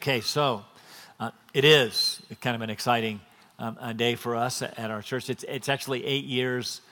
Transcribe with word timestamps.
Okay, 0.00 0.20
so 0.20 0.64
uh, 1.18 1.32
it 1.52 1.64
is 1.64 2.22
kind 2.40 2.54
of 2.54 2.62
an 2.62 2.70
exciting 2.70 3.20
um, 3.58 3.76
day 3.96 4.14
for 4.14 4.36
us 4.36 4.62
at 4.62 4.92
our 4.92 5.02
church. 5.02 5.28
It's, 5.28 5.42
it's 5.42 5.68
actually 5.68 6.06
eight 6.06 6.24
years 6.24 6.82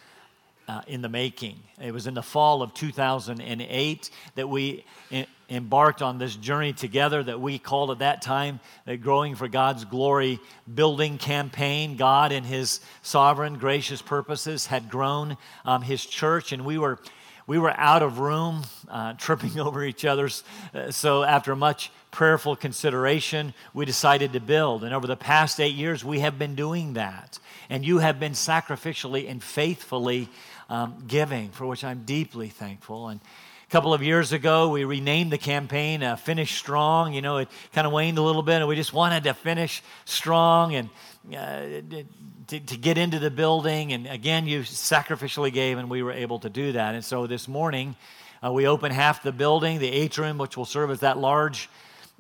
uh, 0.66 0.80
in 0.88 1.02
the 1.02 1.08
making. 1.08 1.60
It 1.80 1.92
was 1.92 2.08
in 2.08 2.14
the 2.14 2.22
fall 2.22 2.62
of 2.62 2.74
2008 2.74 4.10
that 4.34 4.48
we 4.48 4.84
in, 5.12 5.24
embarked 5.48 6.02
on 6.02 6.18
this 6.18 6.34
journey 6.34 6.72
together 6.72 7.22
that 7.22 7.40
we 7.40 7.60
called 7.60 7.92
at 7.92 8.00
that 8.00 8.22
time 8.22 8.58
the 8.86 8.96
Growing 8.96 9.36
for 9.36 9.46
God's 9.46 9.84
Glory 9.84 10.40
Building 10.74 11.16
Campaign. 11.16 11.96
God, 11.96 12.32
in 12.32 12.42
His 12.42 12.80
sovereign, 13.02 13.54
gracious 13.54 14.02
purposes, 14.02 14.66
had 14.66 14.90
grown 14.90 15.36
um, 15.64 15.82
His 15.82 16.04
church, 16.04 16.50
and 16.50 16.64
we 16.64 16.76
were 16.76 16.98
we 17.46 17.58
were 17.58 17.72
out 17.76 18.02
of 18.02 18.18
room, 18.18 18.64
uh, 18.88 19.12
tripping 19.12 19.60
over 19.60 19.84
each 19.84 20.04
other's. 20.04 20.42
Uh, 20.74 20.90
so, 20.90 21.22
after 21.22 21.54
much 21.54 21.92
prayerful 22.16 22.56
consideration, 22.56 23.52
we 23.74 23.84
decided 23.84 24.32
to 24.32 24.40
build. 24.40 24.82
And 24.84 24.94
over 24.94 25.06
the 25.06 25.18
past 25.18 25.60
eight 25.60 25.74
years, 25.74 26.02
we 26.02 26.20
have 26.20 26.38
been 26.38 26.54
doing 26.54 26.94
that. 26.94 27.38
And 27.68 27.84
you 27.84 27.98
have 27.98 28.18
been 28.18 28.32
sacrificially 28.32 29.30
and 29.30 29.42
faithfully 29.42 30.30
um, 30.70 31.04
giving, 31.06 31.50
for 31.50 31.66
which 31.66 31.84
I'm 31.84 32.04
deeply 32.04 32.48
thankful. 32.48 33.08
And 33.08 33.20
a 33.20 33.70
couple 33.70 33.92
of 33.92 34.02
years 34.02 34.32
ago, 34.32 34.70
we 34.70 34.84
renamed 34.84 35.30
the 35.30 35.36
campaign 35.36 36.02
uh, 36.02 36.16
Finish 36.16 36.56
Strong. 36.56 37.12
You 37.12 37.20
know, 37.20 37.36
it 37.36 37.48
kind 37.74 37.86
of 37.86 37.92
waned 37.92 38.16
a 38.16 38.22
little 38.22 38.42
bit, 38.42 38.56
and 38.62 38.66
we 38.66 38.76
just 38.76 38.94
wanted 38.94 39.24
to 39.24 39.34
finish 39.34 39.82
strong 40.06 40.74
and 40.74 40.88
uh, 41.36 42.02
to, 42.46 42.60
to 42.60 42.76
get 42.78 42.96
into 42.96 43.18
the 43.18 43.30
building. 43.30 43.92
And 43.92 44.06
again, 44.06 44.46
you 44.46 44.60
sacrificially 44.60 45.52
gave, 45.52 45.76
and 45.76 45.90
we 45.90 46.02
were 46.02 46.12
able 46.12 46.38
to 46.38 46.48
do 46.48 46.72
that. 46.72 46.94
And 46.94 47.04
so 47.04 47.26
this 47.26 47.46
morning, 47.46 47.94
uh, 48.42 48.50
we 48.52 48.66
opened 48.66 48.94
half 48.94 49.22
the 49.22 49.32
building, 49.32 49.80
the 49.80 49.92
atrium, 49.92 50.38
which 50.38 50.56
will 50.56 50.64
serve 50.64 50.90
as 50.90 51.00
that 51.00 51.18
large 51.18 51.68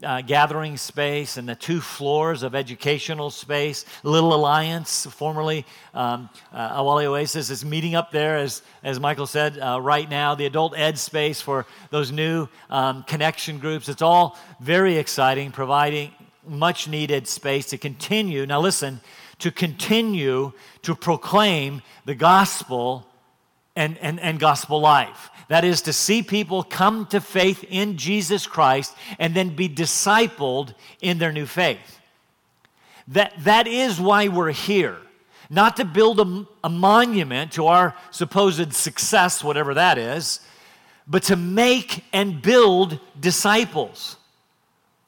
uh, 0.02 0.20
gathering 0.20 0.76
space 0.76 1.36
and 1.36 1.48
the 1.48 1.54
two 1.54 1.80
floors 1.80 2.42
of 2.42 2.54
educational 2.54 3.30
space. 3.30 3.84
Little 4.02 4.34
Alliance, 4.34 5.06
formerly 5.06 5.64
um, 5.94 6.28
uh, 6.52 6.80
Awali 6.80 7.06
Oasis, 7.06 7.48
is 7.50 7.64
meeting 7.64 7.94
up 7.94 8.10
there, 8.10 8.36
as, 8.36 8.62
as 8.82 9.00
Michael 9.00 9.26
said, 9.26 9.58
uh, 9.58 9.80
right 9.80 10.08
now. 10.08 10.34
The 10.34 10.46
adult 10.46 10.76
ed 10.76 10.98
space 10.98 11.40
for 11.40 11.66
those 11.90 12.12
new 12.12 12.46
um, 12.68 13.04
connection 13.04 13.58
groups. 13.58 13.88
It's 13.88 14.02
all 14.02 14.38
very 14.60 14.98
exciting, 14.98 15.50
providing 15.50 16.12
much 16.46 16.88
needed 16.88 17.26
space 17.26 17.66
to 17.66 17.78
continue. 17.78 18.44
Now, 18.46 18.60
listen, 18.60 19.00
to 19.38 19.50
continue 19.50 20.52
to 20.82 20.94
proclaim 20.94 21.82
the 22.04 22.14
gospel 22.14 23.06
and, 23.76 23.98
and, 23.98 24.18
and 24.18 24.40
gospel 24.40 24.80
life. 24.80 25.30
That 25.48 25.64
is 25.64 25.82
to 25.82 25.92
see 25.92 26.22
people 26.22 26.64
come 26.64 27.06
to 27.06 27.20
faith 27.20 27.64
in 27.68 27.96
Jesus 27.96 28.46
Christ 28.46 28.94
and 29.18 29.34
then 29.34 29.54
be 29.54 29.68
discipled 29.68 30.74
in 31.00 31.18
their 31.18 31.30
new 31.30 31.46
faith. 31.46 32.00
That, 33.08 33.32
that 33.44 33.68
is 33.68 34.00
why 34.00 34.28
we're 34.28 34.50
here. 34.50 34.96
Not 35.48 35.76
to 35.76 35.84
build 35.84 36.18
a, 36.18 36.46
a 36.64 36.68
monument 36.68 37.52
to 37.52 37.68
our 37.68 37.94
supposed 38.10 38.72
success, 38.72 39.44
whatever 39.44 39.74
that 39.74 39.98
is, 39.98 40.40
but 41.06 41.22
to 41.24 41.36
make 41.36 42.02
and 42.12 42.42
build 42.42 42.98
disciples. 43.20 44.16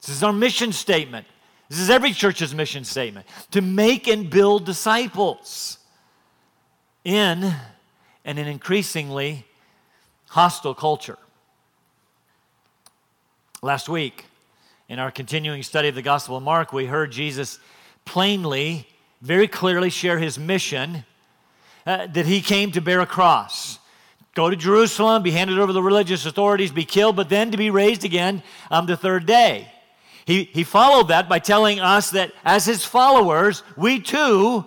This 0.01 0.11
is 0.11 0.23
our 0.23 0.33
mission 0.33 0.73
statement. 0.73 1.27
This 1.69 1.81
is 1.81 1.91
every 1.91 2.13
church's 2.13 2.55
mission 2.55 2.85
statement 2.85 3.27
to 3.51 3.61
make 3.61 4.07
and 4.07 4.31
build 4.31 4.65
disciples 4.65 5.79
in 7.05 7.53
and 8.29 8.39
an 8.39 8.47
increasingly 8.47 9.47
hostile 10.27 10.75
culture. 10.75 11.17
Last 13.63 13.89
week, 13.89 14.27
in 14.87 14.99
our 14.99 15.11
continuing 15.11 15.63
study 15.63 15.89
of 15.89 15.95
the 15.95 16.03
Gospel 16.03 16.37
of 16.37 16.43
Mark, 16.43 16.71
we 16.71 16.85
heard 16.85 17.11
Jesus 17.11 17.59
plainly, 18.05 18.87
very 19.23 19.49
clearly 19.49 19.89
share 19.89 20.19
his 20.19 20.39
mission 20.39 21.07
uh, 21.87 22.07
that 22.09 22.27
he 22.27 22.43
came 22.43 22.71
to 22.73 22.83
bear 22.83 23.01
a 23.01 23.07
cross. 23.07 23.79
Go 24.35 24.51
to 24.51 24.57
Jerusalem, 24.57 25.23
be 25.23 25.31
handed 25.31 25.59
over 25.59 25.69
to 25.69 25.73
the 25.73 25.83
religious 25.83 26.27
authorities, 26.27 26.71
be 26.71 26.85
killed, 26.85 27.17
but 27.17 27.31
then 27.31 27.51
to 27.51 27.57
be 27.57 27.71
raised 27.71 28.05
again 28.05 28.43
on 28.71 28.85
the 28.85 28.99
third 28.99 29.25
day. 29.25 29.73
He, 30.27 30.45
he 30.45 30.65
followed 30.65 31.09
that 31.09 31.31
by 31.31 31.39
telling 31.39 31.81
us 31.81 32.11
that 32.11 32.33
as 32.45 32.67
his 32.67 32.85
followers, 32.85 33.63
we 33.75 34.01
too 34.01 34.67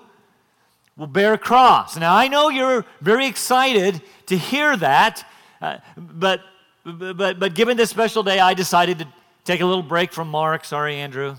will 1.02 1.08
bear 1.08 1.34
a 1.34 1.38
cross. 1.38 1.98
Now, 1.98 2.16
I 2.16 2.30
know 2.30 2.50
you're 2.50 2.86
very 3.02 3.26
excited 3.26 4.02
to 4.28 4.38
hear 4.38 4.78
that 4.78 5.26
uh, 5.62 5.78
but, 5.96 6.42
but, 6.84 7.40
but 7.40 7.54
given 7.54 7.78
this 7.78 7.92
special 7.92 8.24
day, 8.24 8.40
I 8.40 8.56
decided 8.56 9.00
to 9.00 9.08
take 9.46 9.62
a 9.62 9.66
little 9.66 9.84
break 9.84 10.12
from 10.12 10.28
Mark. 10.28 10.66
Sorry, 10.66 10.96
Andrew. 10.96 11.36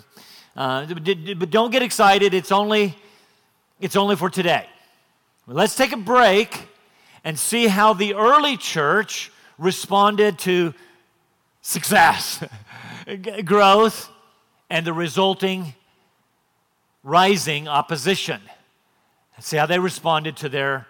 Uh, 0.57 0.87
but 0.87 1.51
don't 1.51 1.73
get 1.73 1.83
excited. 1.83 2.33
It's 2.33 2.53
only, 2.53 2.97
it's 3.81 3.97
only 3.97 4.15
for 4.15 4.31
today. 4.31 4.67
Let's 5.49 5.75
take 5.75 5.93
a 5.93 5.97
break 5.97 6.69
and 7.25 7.37
see 7.37 7.67
how 7.67 7.95
the 7.95 8.15
early 8.15 8.57
church 8.57 9.33
responded 9.59 10.39
to 10.41 10.73
success, 11.63 12.45
growth, 13.45 14.09
and 14.71 14.87
the 14.87 14.93
resulting 14.93 15.75
rising 17.03 17.67
opposition. 17.67 18.41
See 19.41 19.57
how 19.57 19.67
they 19.67 19.79
responded 19.79 20.37
to 20.39 20.49
their 20.49 20.87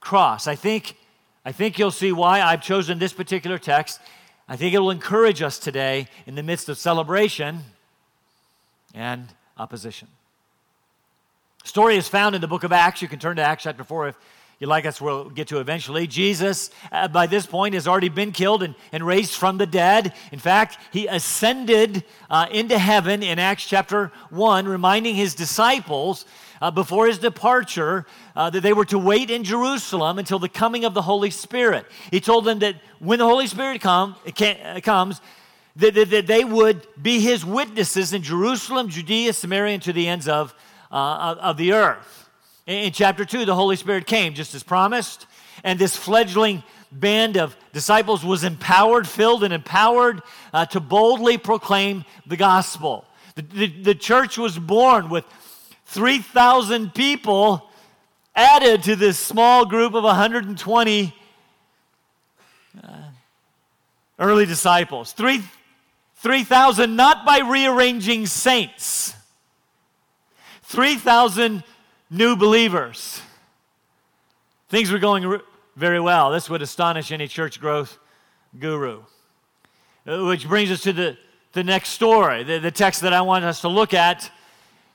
cross. 0.00 0.46
I 0.46 0.54
think 0.54 0.96
I 1.44 1.52
think 1.52 1.78
you'll 1.78 1.90
see 1.90 2.12
why 2.12 2.42
I've 2.42 2.62
chosen 2.62 2.98
this 2.98 3.12
particular 3.12 3.58
text. 3.58 4.00
I 4.48 4.56
think 4.56 4.74
it 4.74 4.78
will 4.78 4.90
encourage 4.90 5.42
us 5.42 5.58
today 5.58 6.08
in 6.26 6.34
the 6.34 6.42
midst 6.42 6.68
of 6.68 6.76
celebration 6.76 7.60
and 8.94 9.26
opposition. 9.56 10.08
Story 11.64 11.96
is 11.96 12.08
found 12.08 12.34
in 12.34 12.40
the 12.40 12.48
book 12.48 12.64
of 12.64 12.72
Acts. 12.72 13.00
You 13.00 13.08
can 13.08 13.18
turn 13.18 13.36
to 13.36 13.42
Acts 13.42 13.62
chapter 13.62 13.84
4 13.84 14.08
if 14.08 14.16
you 14.60 14.66
like 14.66 14.84
us, 14.84 15.00
we'll 15.00 15.30
get 15.30 15.48
to 15.48 15.58
eventually. 15.58 16.06
Jesus, 16.06 16.70
uh, 16.92 17.08
by 17.08 17.26
this 17.26 17.46
point, 17.46 17.72
has 17.72 17.88
already 17.88 18.10
been 18.10 18.30
killed 18.30 18.62
and, 18.62 18.74
and 18.92 19.06
raised 19.06 19.32
from 19.32 19.56
the 19.56 19.64
dead. 19.64 20.12
In 20.32 20.38
fact, 20.38 20.76
he 20.92 21.06
ascended 21.06 22.04
uh, 22.28 22.46
into 22.50 22.78
heaven 22.78 23.22
in 23.22 23.38
Acts 23.38 23.64
chapter 23.64 24.12
1, 24.28 24.68
reminding 24.68 25.14
his 25.14 25.34
disciples 25.34 26.26
uh, 26.60 26.70
before 26.70 27.06
his 27.06 27.18
departure 27.18 28.06
uh, 28.36 28.50
that 28.50 28.60
they 28.60 28.72
were 28.72 28.84
to 28.86 28.98
wait 28.98 29.30
in 29.30 29.44
Jerusalem 29.44 30.18
until 30.18 30.38
the 30.38 30.48
coming 30.48 30.84
of 30.84 30.94
the 30.94 31.02
Holy 31.02 31.30
Spirit. 31.30 31.86
He 32.10 32.20
told 32.20 32.44
them 32.44 32.58
that 32.60 32.76
when 32.98 33.18
the 33.18 33.26
Holy 33.26 33.46
Spirit 33.46 33.80
come, 33.80 34.16
uh, 34.26 34.80
comes, 34.82 35.20
that, 35.76 35.94
that, 35.94 36.10
that, 36.10 36.26
they 36.26 36.44
would 36.44 36.86
be 37.00 37.20
his 37.20 37.44
witnesses 37.44 38.12
in 38.12 38.22
Jerusalem, 38.22 38.88
Judea, 38.88 39.32
Samaria, 39.32 39.74
and 39.74 39.82
to 39.84 39.92
the 39.92 40.08
ends 40.08 40.28
of, 40.28 40.54
uh, 40.90 41.36
of 41.40 41.56
the 41.56 41.72
earth. 41.72 42.28
In, 42.66 42.84
in 42.84 42.92
chapter 42.92 43.24
2, 43.24 43.44
the 43.44 43.54
Holy 43.54 43.76
Spirit 43.76 44.06
came 44.06 44.34
just 44.34 44.54
as 44.54 44.62
promised, 44.62 45.26
and 45.64 45.78
this 45.78 45.96
fledgling 45.96 46.62
band 46.92 47.36
of 47.36 47.56
disciples 47.72 48.24
was 48.24 48.44
empowered, 48.44 49.06
filled, 49.06 49.44
and 49.44 49.54
empowered 49.54 50.22
uh, 50.52 50.66
to 50.66 50.80
boldly 50.80 51.38
proclaim 51.38 52.04
the 52.26 52.36
gospel. 52.36 53.04
The, 53.36 53.42
the, 53.42 53.66
the, 53.82 53.94
church 53.94 54.36
was 54.36 54.58
born 54.58 55.08
with 55.08 55.24
3,000 55.90 56.94
people 56.94 57.68
added 58.36 58.84
to 58.84 58.94
this 58.94 59.18
small 59.18 59.66
group 59.66 59.94
of 59.94 60.04
120 60.04 61.14
uh, 62.80 62.88
early 64.20 64.46
disciples. 64.46 65.12
3,000 65.12 65.50
3, 66.14 66.94
not 66.94 67.26
by 67.26 67.40
rearranging 67.40 68.26
saints, 68.26 69.16
3,000 70.62 71.64
new 72.08 72.36
believers. 72.36 73.20
Things 74.68 74.92
were 74.92 75.00
going 75.00 75.40
very 75.74 75.98
well. 75.98 76.30
This 76.30 76.48
would 76.48 76.62
astonish 76.62 77.10
any 77.10 77.26
church 77.26 77.60
growth 77.60 77.98
guru. 78.56 79.02
Uh, 80.06 80.24
which 80.26 80.46
brings 80.46 80.70
us 80.70 80.82
to 80.82 80.92
the, 80.92 81.18
the 81.52 81.64
next 81.64 81.88
story, 81.88 82.44
the, 82.44 82.60
the 82.60 82.70
text 82.70 83.00
that 83.00 83.12
I 83.12 83.22
want 83.22 83.44
us 83.44 83.62
to 83.62 83.68
look 83.68 83.92
at 83.92 84.30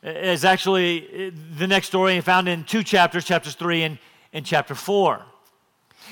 is 0.05 0.45
actually 0.45 1.31
the 1.57 1.67
next 1.67 1.87
story 1.87 2.19
found 2.21 2.47
in 2.47 2.63
two 2.63 2.83
chapters, 2.83 3.25
chapters 3.25 3.55
3 3.55 3.83
and, 3.83 3.97
and 4.33 4.45
chapter 4.45 4.75
4. 4.75 5.25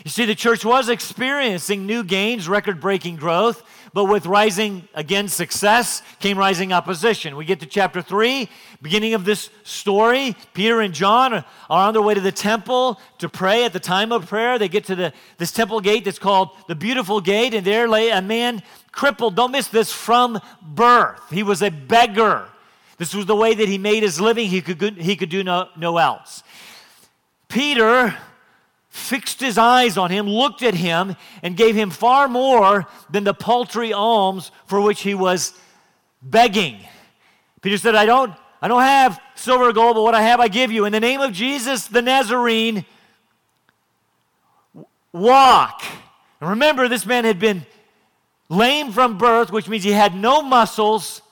You 0.03 0.09
see, 0.09 0.25
the 0.25 0.33
church 0.33 0.65
was 0.65 0.89
experiencing 0.89 1.85
new 1.85 2.03
gains, 2.03 2.49
record 2.49 2.81
breaking 2.81 3.17
growth, 3.17 3.61
but 3.93 4.05
with 4.05 4.25
rising, 4.25 4.87
again, 4.95 5.27
success 5.27 6.01
came 6.19 6.35
rising 6.35 6.73
opposition. 6.73 7.35
We 7.35 7.45
get 7.45 7.59
to 7.59 7.67
chapter 7.67 8.01
3, 8.01 8.49
beginning 8.81 9.13
of 9.13 9.23
this 9.23 9.51
story. 9.61 10.35
Peter 10.55 10.81
and 10.81 10.95
John 10.95 11.33
are 11.33 11.45
on 11.69 11.93
their 11.93 12.01
way 12.01 12.15
to 12.15 12.21
the 12.21 12.31
temple 12.31 12.99
to 13.19 13.29
pray 13.29 13.65
at 13.65 13.73
the 13.73 13.79
time 13.79 14.11
of 14.11 14.27
prayer. 14.27 14.57
They 14.57 14.67
get 14.67 14.85
to 14.85 14.95
the, 14.95 15.13
this 15.37 15.51
temple 15.51 15.79
gate 15.79 16.05
that's 16.05 16.17
called 16.17 16.49
the 16.67 16.75
Beautiful 16.75 17.21
Gate, 17.21 17.53
and 17.53 17.65
there 17.65 17.87
lay 17.87 18.09
a 18.09 18.21
man 18.21 18.63
crippled, 18.91 19.35
don't 19.35 19.51
miss 19.51 19.67
this, 19.67 19.93
from 19.93 20.41
birth. 20.63 21.29
He 21.29 21.43
was 21.43 21.61
a 21.61 21.69
beggar. 21.69 22.47
This 22.97 23.13
was 23.13 23.25
the 23.25 23.35
way 23.35 23.53
that 23.53 23.67
he 23.67 23.77
made 23.77 24.03
his 24.03 24.21
living. 24.21 24.47
He 24.47 24.61
could, 24.61 24.97
he 24.97 25.15
could 25.15 25.29
do 25.29 25.43
no, 25.43 25.69
no 25.75 25.97
else. 25.97 26.43
Peter 27.47 28.15
fixed 28.89 29.39
his 29.39 29.57
eyes 29.57 29.97
on 29.97 30.11
him, 30.11 30.27
looked 30.27 30.61
at 30.61 30.75
him, 30.75 31.15
and 31.41 31.57
gave 31.57 31.75
him 31.75 31.89
far 31.89 32.27
more 32.27 32.85
than 33.09 33.23
the 33.23 33.33
paltry 33.33 33.91
alms 33.91 34.51
for 34.67 34.79
which 34.79 35.01
he 35.01 35.15
was 35.15 35.53
begging. 36.21 36.77
Peter 37.61 37.77
said, 37.77 37.95
I 37.95 38.05
don't, 38.05 38.33
I 38.61 38.67
don't 38.67 38.81
have 38.81 39.19
silver 39.33 39.69
or 39.69 39.73
gold, 39.73 39.95
but 39.95 40.03
what 40.03 40.13
I 40.13 40.21
have 40.21 40.39
I 40.39 40.47
give 40.47 40.71
you. 40.71 40.85
In 40.85 40.91
the 40.91 40.99
name 40.99 41.21
of 41.21 41.33
Jesus 41.33 41.87
the 41.87 42.03
Nazarene, 42.03 42.85
walk. 45.11 45.81
And 46.39 46.51
remember, 46.51 46.87
this 46.87 47.05
man 47.05 47.25
had 47.25 47.39
been 47.39 47.65
lame 48.49 48.91
from 48.91 49.17
birth, 49.17 49.51
which 49.51 49.67
means 49.67 49.83
he 49.83 49.91
had 49.91 50.13
no 50.13 50.43
muscles 50.43 51.22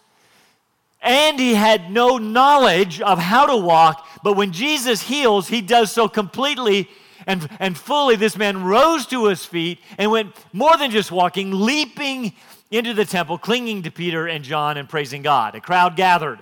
and 1.02 1.40
he 1.40 1.56
had 1.56 1.92
no 1.92 2.18
knowledge 2.18 3.02
of 3.02 3.18
how 3.18 3.46
to 3.48 3.58
walk. 3.58 4.08
But 4.24 4.36
when 4.38 4.52
Jesus 4.52 5.02
heals, 5.02 5.48
he 5.48 5.62
does 5.62 5.92
so 5.92 6.08
completely 6.08 6.90
and, 7.26 7.48
and 7.60 7.78
fully. 7.78 8.16
This 8.16 8.38
man 8.38 8.64
rose 8.64 9.06
to 9.08 9.26
his 9.26 9.46
feet 9.46 9.80
and 9.98 10.12
went 10.12 10.36
more 10.54 10.78
than 10.78 10.92
just 10.92 11.12
walking, 11.12 11.52
leaping 11.52 12.34
into 12.70 12.94
the 12.94 13.06
temple, 13.06 13.38
clinging 13.38 13.84
to 13.84 13.92
Peter 13.92 14.28
and 14.28 14.44
John 14.44 14.78
and 14.78 14.88
praising 14.88 15.22
God. 15.22 15.56
A 15.56 15.62
crowd 15.62 15.96
gathered. 15.96 16.40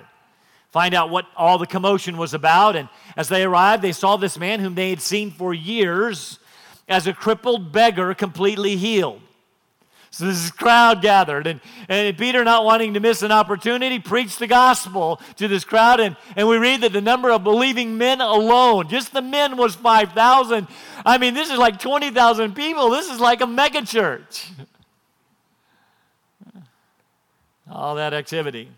Find 0.71 0.93
out 0.93 1.09
what 1.09 1.25
all 1.35 1.57
the 1.57 1.65
commotion 1.65 2.17
was 2.17 2.33
about. 2.33 2.75
And 2.75 2.89
as 3.17 3.29
they 3.29 3.43
arrived, 3.43 3.81
they 3.81 3.91
saw 3.91 4.17
this 4.17 4.37
man 4.37 4.59
whom 4.59 4.75
they 4.75 4.91
had 4.91 5.01
seen 5.01 5.31
for 5.31 5.53
years 5.53 6.37
as 6.87 7.07
a 7.07 7.13
crippled 7.13 7.71
beggar 7.71 8.13
completely 8.13 8.75
healed. 8.75 9.21
So 10.19 10.25
this 10.25 10.51
crowd 10.51 11.01
gathered, 11.01 11.47
and, 11.47 11.61
and 11.87 12.17
Peter, 12.17 12.43
not 12.43 12.65
wanting 12.65 12.95
to 12.95 12.99
miss 12.99 13.21
an 13.21 13.31
opportunity, 13.31 13.99
preached 13.99 14.37
the 14.37 14.47
gospel 14.47 15.21
to 15.37 15.47
this 15.47 15.63
crowd. 15.63 16.01
And, 16.01 16.17
and 16.35 16.45
we 16.45 16.57
read 16.57 16.81
that 16.81 16.91
the 16.91 16.99
number 16.99 17.31
of 17.31 17.45
believing 17.45 17.97
men 17.97 18.19
alone, 18.19 18.89
just 18.89 19.13
the 19.13 19.21
men, 19.21 19.55
was 19.55 19.75
5,000. 19.75 20.67
I 21.05 21.17
mean, 21.19 21.35
this 21.35 21.49
is 21.49 21.57
like 21.57 21.79
20,000 21.79 22.53
people. 22.53 22.89
This 22.89 23.09
is 23.09 23.21
like 23.21 23.39
a 23.39 23.45
megachurch. 23.45 24.49
All 27.71 27.95
that 27.95 28.13
activity. 28.13 28.69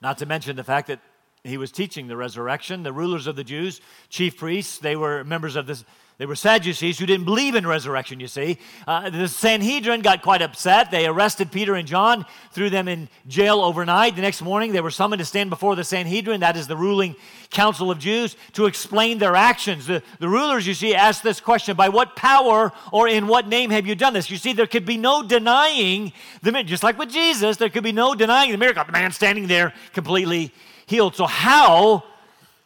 Not 0.00 0.16
to 0.18 0.24
mention 0.24 0.56
the 0.56 0.64
fact 0.64 0.86
that 0.86 1.00
he 1.44 1.56
was 1.56 1.72
teaching 1.72 2.08
the 2.08 2.16
resurrection. 2.16 2.82
The 2.82 2.92
rulers 2.92 3.26
of 3.26 3.36
the 3.36 3.44
Jews, 3.44 3.80
chief 4.08 4.36
priests, 4.36 4.78
they 4.78 4.96
were 4.96 5.24
members 5.24 5.56
of 5.56 5.66
this 5.66 5.84
they 6.18 6.26
were 6.26 6.34
Sadducees 6.34 6.98
who 6.98 7.06
didn't 7.06 7.26
believe 7.26 7.54
in 7.54 7.64
resurrection, 7.64 8.18
you 8.18 8.26
see. 8.26 8.58
Uh, 8.88 9.08
the 9.08 9.28
Sanhedrin 9.28 10.00
got 10.00 10.20
quite 10.20 10.42
upset. 10.42 10.90
They 10.90 11.06
arrested 11.06 11.52
Peter 11.52 11.76
and 11.76 11.86
John, 11.86 12.26
threw 12.50 12.70
them 12.70 12.88
in 12.88 13.08
jail 13.28 13.60
overnight. 13.60 14.16
The 14.16 14.22
next 14.22 14.42
morning, 14.42 14.72
they 14.72 14.80
were 14.80 14.90
summoned 14.90 15.20
to 15.20 15.24
stand 15.24 15.48
before 15.48 15.76
the 15.76 15.84
Sanhedrin, 15.84 16.40
that 16.40 16.56
is 16.56 16.66
the 16.66 16.76
ruling 16.76 17.14
council 17.50 17.88
of 17.88 18.00
Jews, 18.00 18.36
to 18.54 18.66
explain 18.66 19.18
their 19.18 19.36
actions. 19.36 19.86
The, 19.86 20.02
the 20.18 20.28
rulers, 20.28 20.66
you 20.66 20.74
see, 20.74 20.92
asked 20.92 21.22
this 21.22 21.40
question 21.40 21.76
By 21.76 21.88
what 21.88 22.16
power 22.16 22.72
or 22.92 23.06
in 23.06 23.28
what 23.28 23.46
name 23.46 23.70
have 23.70 23.86
you 23.86 23.94
done 23.94 24.12
this? 24.12 24.28
You 24.28 24.38
see, 24.38 24.52
there 24.52 24.66
could 24.66 24.84
be 24.84 24.96
no 24.96 25.22
denying 25.22 26.12
the 26.42 26.64
just 26.64 26.82
like 26.82 26.98
with 26.98 27.10
Jesus, 27.10 27.58
there 27.58 27.68
could 27.68 27.84
be 27.84 27.92
no 27.92 28.16
denying 28.16 28.50
the 28.50 28.58
miracle. 28.58 28.82
The 28.84 28.90
man 28.90 29.12
standing 29.12 29.46
there 29.46 29.72
completely 29.92 30.52
healed. 30.88 31.14
So, 31.14 31.26
how 31.26 32.04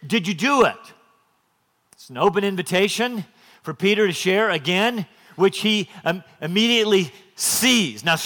did 0.06 0.28
you 0.28 0.34
do 0.34 0.64
it? 0.64 0.76
It's 1.92 2.08
an 2.08 2.18
open 2.18 2.44
invitation 2.44 3.24
for 3.62 3.74
Peter 3.74 4.06
to 4.06 4.12
share 4.12 4.50
again, 4.50 5.06
which 5.36 5.60
he 5.60 5.88
um, 6.04 6.22
immediately 6.40 7.12
sees. 7.34 8.04
Now, 8.04 8.16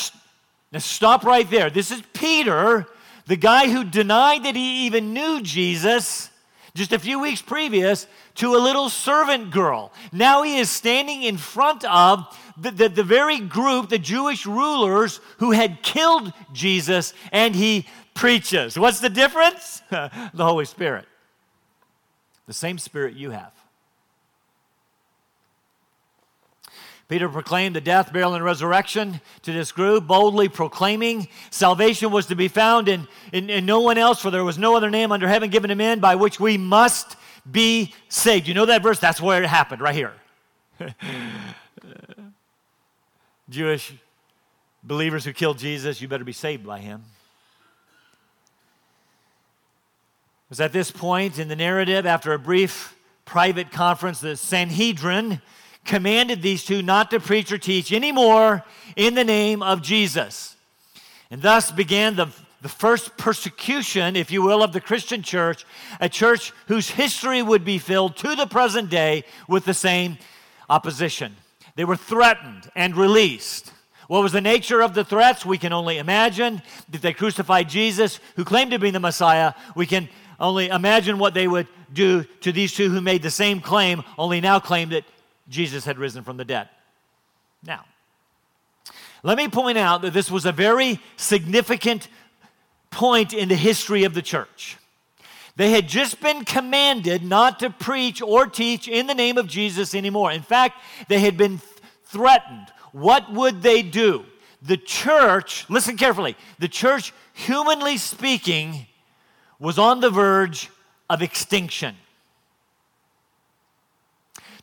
now, 0.72 0.80
stop 0.80 1.24
right 1.24 1.48
there. 1.48 1.70
This 1.70 1.90
is 1.90 2.02
Peter, 2.12 2.86
the 3.26 3.36
guy 3.36 3.70
who 3.70 3.84
denied 3.84 4.44
that 4.44 4.56
he 4.56 4.86
even 4.86 5.12
knew 5.12 5.40
Jesus 5.40 6.28
just 6.74 6.92
a 6.92 6.98
few 6.98 7.18
weeks 7.18 7.40
previous 7.40 8.06
to 8.34 8.54
a 8.54 8.58
little 8.58 8.90
servant 8.90 9.50
girl. 9.50 9.92
Now 10.12 10.42
he 10.42 10.58
is 10.58 10.68
standing 10.70 11.22
in 11.22 11.38
front 11.38 11.84
of 11.84 12.38
the, 12.58 12.70
the, 12.70 12.88
the, 12.90 13.02
very 13.02 13.40
group, 13.40 13.88
the 13.88 13.98
Jewish 13.98 14.44
rulers 14.44 15.20
who 15.38 15.52
had 15.52 15.82
killed 15.82 16.32
Jesus, 16.52 17.14
and 17.32 17.54
he 17.54 17.86
preaches. 18.16 18.76
What's 18.76 18.98
the 18.98 19.08
difference? 19.08 19.82
the 19.90 20.10
Holy 20.44 20.64
Spirit. 20.64 21.06
The 22.46 22.52
same 22.52 22.78
spirit 22.78 23.14
you 23.14 23.30
have. 23.30 23.52
Peter 27.08 27.28
proclaimed 27.28 27.76
the 27.76 27.80
death, 27.80 28.12
burial, 28.12 28.34
and 28.34 28.44
resurrection 28.44 29.20
to 29.42 29.52
this 29.52 29.70
group, 29.70 30.08
boldly 30.08 30.48
proclaiming 30.48 31.28
salvation 31.50 32.10
was 32.10 32.26
to 32.26 32.34
be 32.34 32.48
found 32.48 32.88
in, 32.88 33.06
in, 33.32 33.48
in, 33.48 33.64
no 33.64 33.80
one 33.80 33.96
else, 33.96 34.20
for 34.20 34.32
there 34.32 34.42
was 34.42 34.58
no 34.58 34.76
other 34.76 34.90
name 34.90 35.12
under 35.12 35.28
heaven 35.28 35.48
given 35.48 35.68
to 35.68 35.76
men 35.76 36.00
by 36.00 36.16
which 36.16 36.40
we 36.40 36.58
must 36.58 37.16
be 37.48 37.94
saved. 38.08 38.48
You 38.48 38.54
know 38.54 38.66
that 38.66 38.82
verse? 38.82 38.98
That's 38.98 39.20
where 39.20 39.40
it 39.40 39.48
happened, 39.48 39.80
right 39.80 39.94
here. 39.94 40.14
Jewish 43.48 43.94
believers 44.82 45.24
who 45.24 45.32
killed 45.32 45.58
Jesus, 45.58 46.00
you 46.00 46.08
better 46.08 46.24
be 46.24 46.32
saved 46.32 46.66
by 46.66 46.80
him. 46.80 47.04
It 50.46 50.50
was 50.50 50.60
at 50.60 50.72
this 50.72 50.92
point 50.92 51.40
in 51.40 51.48
the 51.48 51.56
narrative, 51.56 52.06
after 52.06 52.32
a 52.32 52.38
brief 52.38 52.96
private 53.24 53.72
conference, 53.72 54.20
the 54.20 54.36
Sanhedrin 54.36 55.42
commanded 55.84 56.40
these 56.40 56.64
two 56.64 56.82
not 56.82 57.10
to 57.10 57.18
preach 57.18 57.50
or 57.50 57.58
teach 57.58 57.92
anymore 57.92 58.64
in 58.94 59.16
the 59.16 59.24
name 59.24 59.60
of 59.60 59.82
Jesus. 59.82 60.54
And 61.32 61.42
thus 61.42 61.72
began 61.72 62.14
the, 62.14 62.28
the 62.62 62.68
first 62.68 63.16
persecution, 63.16 64.14
if 64.14 64.30
you 64.30 64.40
will, 64.40 64.62
of 64.62 64.72
the 64.72 64.80
Christian 64.80 65.20
church, 65.20 65.66
a 65.98 66.08
church 66.08 66.52
whose 66.68 66.90
history 66.90 67.42
would 67.42 67.64
be 67.64 67.78
filled 67.78 68.16
to 68.18 68.36
the 68.36 68.46
present 68.46 68.88
day 68.88 69.24
with 69.48 69.64
the 69.64 69.74
same 69.74 70.16
opposition. 70.70 71.34
They 71.74 71.84
were 71.84 71.96
threatened 71.96 72.70
and 72.76 72.96
released. 72.96 73.72
What 74.06 74.22
was 74.22 74.30
the 74.30 74.40
nature 74.40 74.80
of 74.80 74.94
the 74.94 75.04
threats? 75.04 75.44
We 75.44 75.58
can 75.58 75.72
only 75.72 75.98
imagine. 75.98 76.62
If 76.92 77.00
they 77.00 77.12
crucified 77.12 77.68
Jesus, 77.68 78.20
who 78.36 78.44
claimed 78.44 78.70
to 78.70 78.78
be 78.78 78.92
the 78.92 79.00
Messiah, 79.00 79.52
we 79.74 79.86
can 79.86 80.08
only 80.38 80.68
imagine 80.68 81.18
what 81.18 81.34
they 81.34 81.48
would 81.48 81.66
do 81.92 82.24
to 82.40 82.52
these 82.52 82.74
two 82.74 82.90
who 82.90 83.00
made 83.00 83.22
the 83.22 83.30
same 83.30 83.60
claim, 83.60 84.02
only 84.18 84.40
now 84.40 84.58
claimed 84.60 84.92
that 84.92 85.04
Jesus 85.48 85.84
had 85.84 85.98
risen 85.98 86.24
from 86.24 86.36
the 86.36 86.44
dead. 86.44 86.68
Now, 87.64 87.84
let 89.22 89.36
me 89.36 89.48
point 89.48 89.78
out 89.78 90.02
that 90.02 90.12
this 90.12 90.30
was 90.30 90.46
a 90.46 90.52
very 90.52 91.00
significant 91.16 92.08
point 92.90 93.32
in 93.32 93.48
the 93.48 93.56
history 93.56 94.04
of 94.04 94.14
the 94.14 94.22
church. 94.22 94.76
They 95.56 95.70
had 95.70 95.88
just 95.88 96.20
been 96.20 96.44
commanded 96.44 97.22
not 97.24 97.60
to 97.60 97.70
preach 97.70 98.20
or 98.20 98.46
teach 98.46 98.88
in 98.88 99.06
the 99.06 99.14
name 99.14 99.38
of 99.38 99.46
Jesus 99.46 99.94
anymore. 99.94 100.30
In 100.30 100.42
fact, 100.42 100.80
they 101.08 101.18
had 101.18 101.36
been 101.36 101.60
threatened. 102.04 102.68
What 102.92 103.32
would 103.32 103.62
they 103.62 103.82
do? 103.82 104.26
The 104.62 104.76
church, 104.76 105.64
listen 105.70 105.96
carefully, 105.96 106.36
the 106.58 106.68
church, 106.68 107.14
humanly 107.32 107.96
speaking, 107.96 108.86
was 109.58 109.78
on 109.78 110.00
the 110.00 110.10
verge 110.10 110.70
of 111.08 111.22
extinction. 111.22 111.96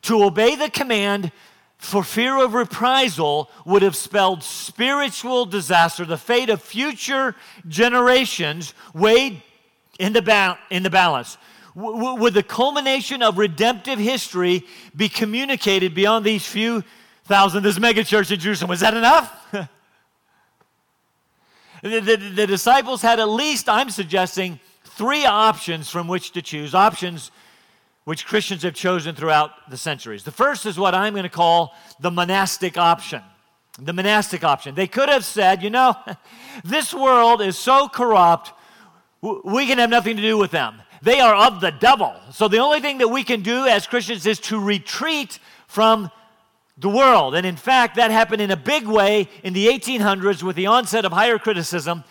To 0.03 0.23
obey 0.23 0.55
the 0.55 0.69
command 0.69 1.31
for 1.77 2.03
fear 2.03 2.43
of 2.43 2.53
reprisal 2.53 3.49
would 3.65 3.81
have 3.81 3.95
spelled 3.95 4.43
spiritual 4.43 5.45
disaster, 5.45 6.05
the 6.05 6.17
fate 6.17 6.49
of 6.49 6.61
future 6.61 7.35
generations 7.67 8.73
weighed 8.93 9.41
in 9.99 10.13
the, 10.13 10.21
ba- 10.21 10.57
in 10.69 10.83
the 10.83 10.89
balance. 10.89 11.37
W- 11.75 12.15
would 12.15 12.33
the 12.33 12.43
culmination 12.43 13.21
of 13.21 13.37
redemptive 13.37 13.99
history 13.99 14.65
be 14.95 15.09
communicated 15.09 15.93
beyond 15.93 16.25
these 16.25 16.45
few 16.45 16.83
thousand, 17.25 17.63
this 17.63 17.79
megachurch 17.79 18.31
in 18.31 18.39
Jerusalem? 18.39 18.69
Was 18.69 18.81
that 18.81 18.93
enough? 18.93 19.51
the, 21.81 21.99
the, 21.99 22.15
the 22.15 22.47
disciples 22.47 23.01
had 23.01 23.19
at 23.19 23.29
least, 23.29 23.67
I'm 23.67 23.89
suggesting, 23.89 24.59
three 24.95 25.25
options 25.25 25.89
from 25.89 26.07
which 26.07 26.31
to 26.33 26.41
choose. 26.41 26.73
Options 26.73 27.31
which 28.05 28.25
Christians 28.25 28.63
have 28.63 28.73
chosen 28.73 29.15
throughout 29.15 29.69
the 29.69 29.77
centuries. 29.77 30.23
The 30.23 30.31
first 30.31 30.65
is 30.65 30.77
what 30.77 30.93
I'm 30.93 31.13
going 31.13 31.23
to 31.23 31.29
call 31.29 31.73
the 31.99 32.11
monastic 32.11 32.77
option. 32.77 33.21
The 33.79 33.93
monastic 33.93 34.43
option. 34.43 34.75
They 34.75 34.87
could 34.87 35.09
have 35.09 35.25
said, 35.25 35.63
you 35.63 35.69
know, 35.69 35.95
this 36.63 36.93
world 36.93 37.41
is 37.41 37.57
so 37.57 37.87
corrupt, 37.87 38.51
we 39.21 39.65
can 39.67 39.77
have 39.77 39.89
nothing 39.89 40.17
to 40.17 40.21
do 40.21 40.37
with 40.37 40.51
them. 40.51 40.81
They 41.01 41.19
are 41.19 41.35
of 41.35 41.59
the 41.59 41.71
devil. 41.71 42.13
So 42.31 42.47
the 42.47 42.59
only 42.59 42.81
thing 42.81 42.99
that 42.99 43.07
we 43.07 43.23
can 43.23 43.41
do 43.41 43.65
as 43.65 43.87
Christians 43.87 44.25
is 44.25 44.39
to 44.41 44.59
retreat 44.59 45.39
from 45.67 46.11
the 46.77 46.89
world. 46.89 47.35
And 47.35 47.45
in 47.45 47.55
fact, 47.55 47.95
that 47.95 48.11
happened 48.11 48.41
in 48.41 48.51
a 48.51 48.57
big 48.57 48.85
way 48.85 49.29
in 49.43 49.53
the 49.53 49.67
1800s 49.67 50.43
with 50.43 50.55
the 50.55 50.67
onset 50.67 51.05
of 51.05 51.11
higher 51.11 51.39
criticism 51.39 52.03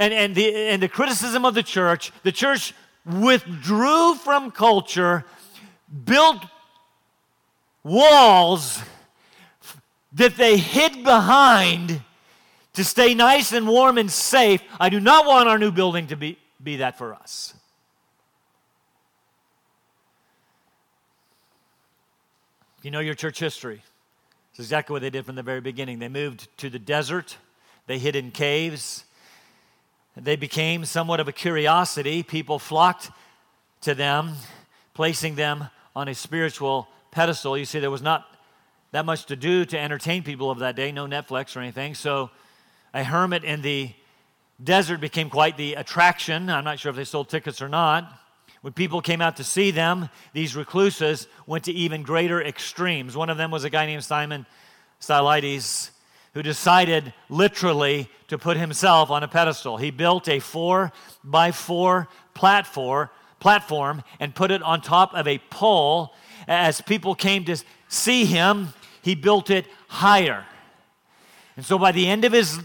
and, 0.00 0.14
and, 0.14 0.34
the, 0.34 0.56
and 0.56 0.82
the 0.82 0.88
criticism 0.88 1.44
of 1.44 1.54
the 1.54 1.62
church. 1.62 2.10
The 2.22 2.32
church 2.32 2.74
withdrew 3.04 4.14
from 4.14 4.50
culture, 4.50 5.26
built 6.04 6.42
walls 7.84 8.80
that 10.14 10.36
they 10.36 10.56
hid 10.56 11.04
behind 11.04 12.00
to 12.72 12.82
stay 12.82 13.12
nice 13.12 13.52
and 13.52 13.68
warm 13.68 13.98
and 13.98 14.10
safe. 14.10 14.62
I 14.80 14.88
do 14.88 15.00
not 15.00 15.26
want 15.26 15.50
our 15.50 15.58
new 15.58 15.70
building 15.70 16.06
to 16.06 16.16
be, 16.16 16.38
be 16.62 16.76
that 16.78 16.96
for 16.96 17.12
us. 17.12 17.52
You 22.82 22.90
know 22.90 23.00
your 23.00 23.14
church 23.14 23.38
history. 23.38 23.82
It's 24.52 24.60
exactly 24.60 24.94
what 24.94 25.02
they 25.02 25.10
did 25.10 25.26
from 25.26 25.34
the 25.34 25.42
very 25.42 25.60
beginning. 25.60 25.98
They 25.98 26.08
moved 26.08 26.48
to 26.56 26.70
the 26.70 26.78
desert, 26.78 27.36
they 27.86 27.98
hid 27.98 28.16
in 28.16 28.30
caves, 28.30 29.04
They 30.22 30.36
became 30.36 30.84
somewhat 30.84 31.18
of 31.18 31.28
a 31.28 31.32
curiosity. 31.32 32.22
People 32.22 32.58
flocked 32.58 33.10
to 33.82 33.94
them, 33.94 34.32
placing 34.92 35.34
them 35.34 35.68
on 35.96 36.08
a 36.08 36.14
spiritual 36.14 36.88
pedestal. 37.10 37.56
You 37.56 37.64
see, 37.64 37.80
there 37.80 37.90
was 37.90 38.02
not 38.02 38.26
that 38.92 39.06
much 39.06 39.26
to 39.26 39.36
do 39.36 39.64
to 39.64 39.78
entertain 39.78 40.22
people 40.22 40.50
of 40.50 40.58
that 40.58 40.76
day, 40.76 40.92
no 40.92 41.06
Netflix 41.06 41.56
or 41.56 41.60
anything. 41.60 41.94
So 41.94 42.30
a 42.92 43.02
hermit 43.02 43.44
in 43.44 43.62
the 43.62 43.92
desert 44.62 45.00
became 45.00 45.30
quite 45.30 45.56
the 45.56 45.74
attraction. 45.74 46.50
I'm 46.50 46.64
not 46.64 46.78
sure 46.78 46.90
if 46.90 46.96
they 46.96 47.04
sold 47.04 47.30
tickets 47.30 47.62
or 47.62 47.68
not. 47.68 48.12
When 48.60 48.74
people 48.74 49.00
came 49.00 49.22
out 49.22 49.38
to 49.38 49.44
see 49.44 49.70
them, 49.70 50.10
these 50.34 50.54
recluses 50.54 51.28
went 51.46 51.64
to 51.64 51.72
even 51.72 52.02
greater 52.02 52.42
extremes. 52.42 53.16
One 53.16 53.30
of 53.30 53.38
them 53.38 53.50
was 53.50 53.64
a 53.64 53.70
guy 53.70 53.86
named 53.86 54.04
Simon 54.04 54.44
Stylites 54.98 55.92
who 56.34 56.42
decided 56.42 57.12
literally 57.28 58.08
to 58.28 58.38
put 58.38 58.56
himself 58.56 59.10
on 59.10 59.22
a 59.22 59.28
pedestal. 59.28 59.76
He 59.76 59.90
built 59.90 60.28
a 60.28 60.38
four 60.38 60.92
by 61.24 61.50
four 61.50 62.08
platform, 62.34 63.08
platform 63.40 64.02
and 64.20 64.34
put 64.34 64.50
it 64.50 64.62
on 64.62 64.80
top 64.80 65.14
of 65.14 65.26
a 65.26 65.38
pole. 65.50 66.14
As 66.46 66.80
people 66.80 67.14
came 67.14 67.44
to 67.46 67.56
see 67.88 68.24
him, 68.24 68.72
he 69.02 69.14
built 69.14 69.50
it 69.50 69.66
higher. 69.88 70.46
And 71.56 71.66
so 71.66 71.78
by 71.78 71.92
the 71.92 72.06
end 72.06 72.24
of 72.24 72.32
his 72.32 72.60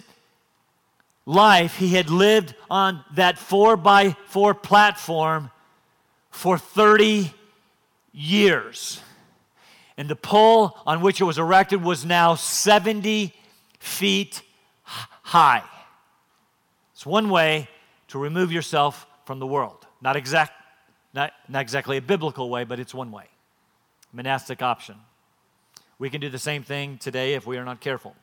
life, 1.26 1.78
he 1.78 1.90
had 1.90 2.10
lived 2.10 2.54
on 2.70 3.04
that 3.16 3.40
four 3.40 3.76
by 3.76 4.16
four 4.28 4.54
platform 4.54 5.50
for 6.30 6.58
30 6.58 7.34
years. 8.14 9.02
And 9.98 10.10
the 10.10 10.16
pole 10.16 10.78
on 10.86 11.02
which 11.02 11.22
it 11.22 11.24
was 11.24 11.38
erected 11.38 11.82
was 11.82 12.06
now 12.06 12.36
70 12.36 13.34
feet 13.86 14.42
high. 14.84 15.64
It's 16.94 17.06
one 17.06 17.30
way 17.30 17.70
to 18.10 18.20
remove 18.20 18.52
yourself 18.52 19.06
from 19.26 19.40
the 19.40 19.48
world. 19.48 19.86
Not, 20.02 20.16
exact, 20.16 20.54
not, 21.14 21.32
not 21.48 21.62
exactly 21.62 21.98
a 21.98 22.02
biblical 22.02 22.50
way, 22.50 22.64
but 22.64 22.80
it's 22.80 22.94
one 22.94 23.12
way. 23.12 23.26
Monastic 24.12 24.62
option. 24.62 24.96
We 26.00 26.10
can 26.10 26.20
do 26.20 26.30
the 26.30 26.40
same 26.40 26.64
thing 26.64 26.98
today 26.98 27.36
if 27.36 27.46
we 27.46 27.58
are 27.58 27.66
not 27.66 27.80
careful. 27.80 28.16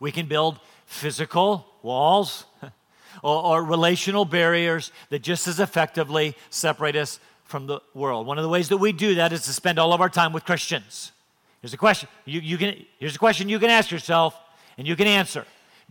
We 0.00 0.12
can 0.12 0.26
build 0.26 0.60
physical 0.86 1.66
walls 1.82 2.44
or, 3.22 3.42
or, 3.42 3.64
relational 3.64 4.24
barriers 4.24 4.92
that 5.10 5.20
just 5.20 5.48
as 5.48 5.60
effectively 5.60 6.36
separate 6.50 6.96
us 6.96 7.20
from 7.44 7.66
the 7.66 7.80
world. 7.94 8.26
One 8.26 8.38
of 8.38 8.42
the 8.42 8.48
ways 8.48 8.68
that 8.68 8.78
we 8.78 8.92
do 8.92 9.16
that 9.16 9.32
is 9.32 9.42
to 9.42 9.52
spend 9.52 9.78
all 9.78 9.92
of 9.92 10.00
our 10.00 10.08
time 10.08 10.32
with 10.32 10.44
Christians. 10.44 11.12
Here's 11.60 11.74
a 11.74 11.78
question. 11.78 12.08
You, 12.24 12.40
you 12.40 12.58
can, 12.58 12.84
here's 12.98 13.16
a 13.16 13.18
question 13.18 13.48
you 13.48 13.58
can 13.58 13.70
ask 13.70 13.90
yourself 13.90 14.38
and 14.76 14.86
you 14.86 14.96
can 14.96 15.06
answer. 15.06 15.44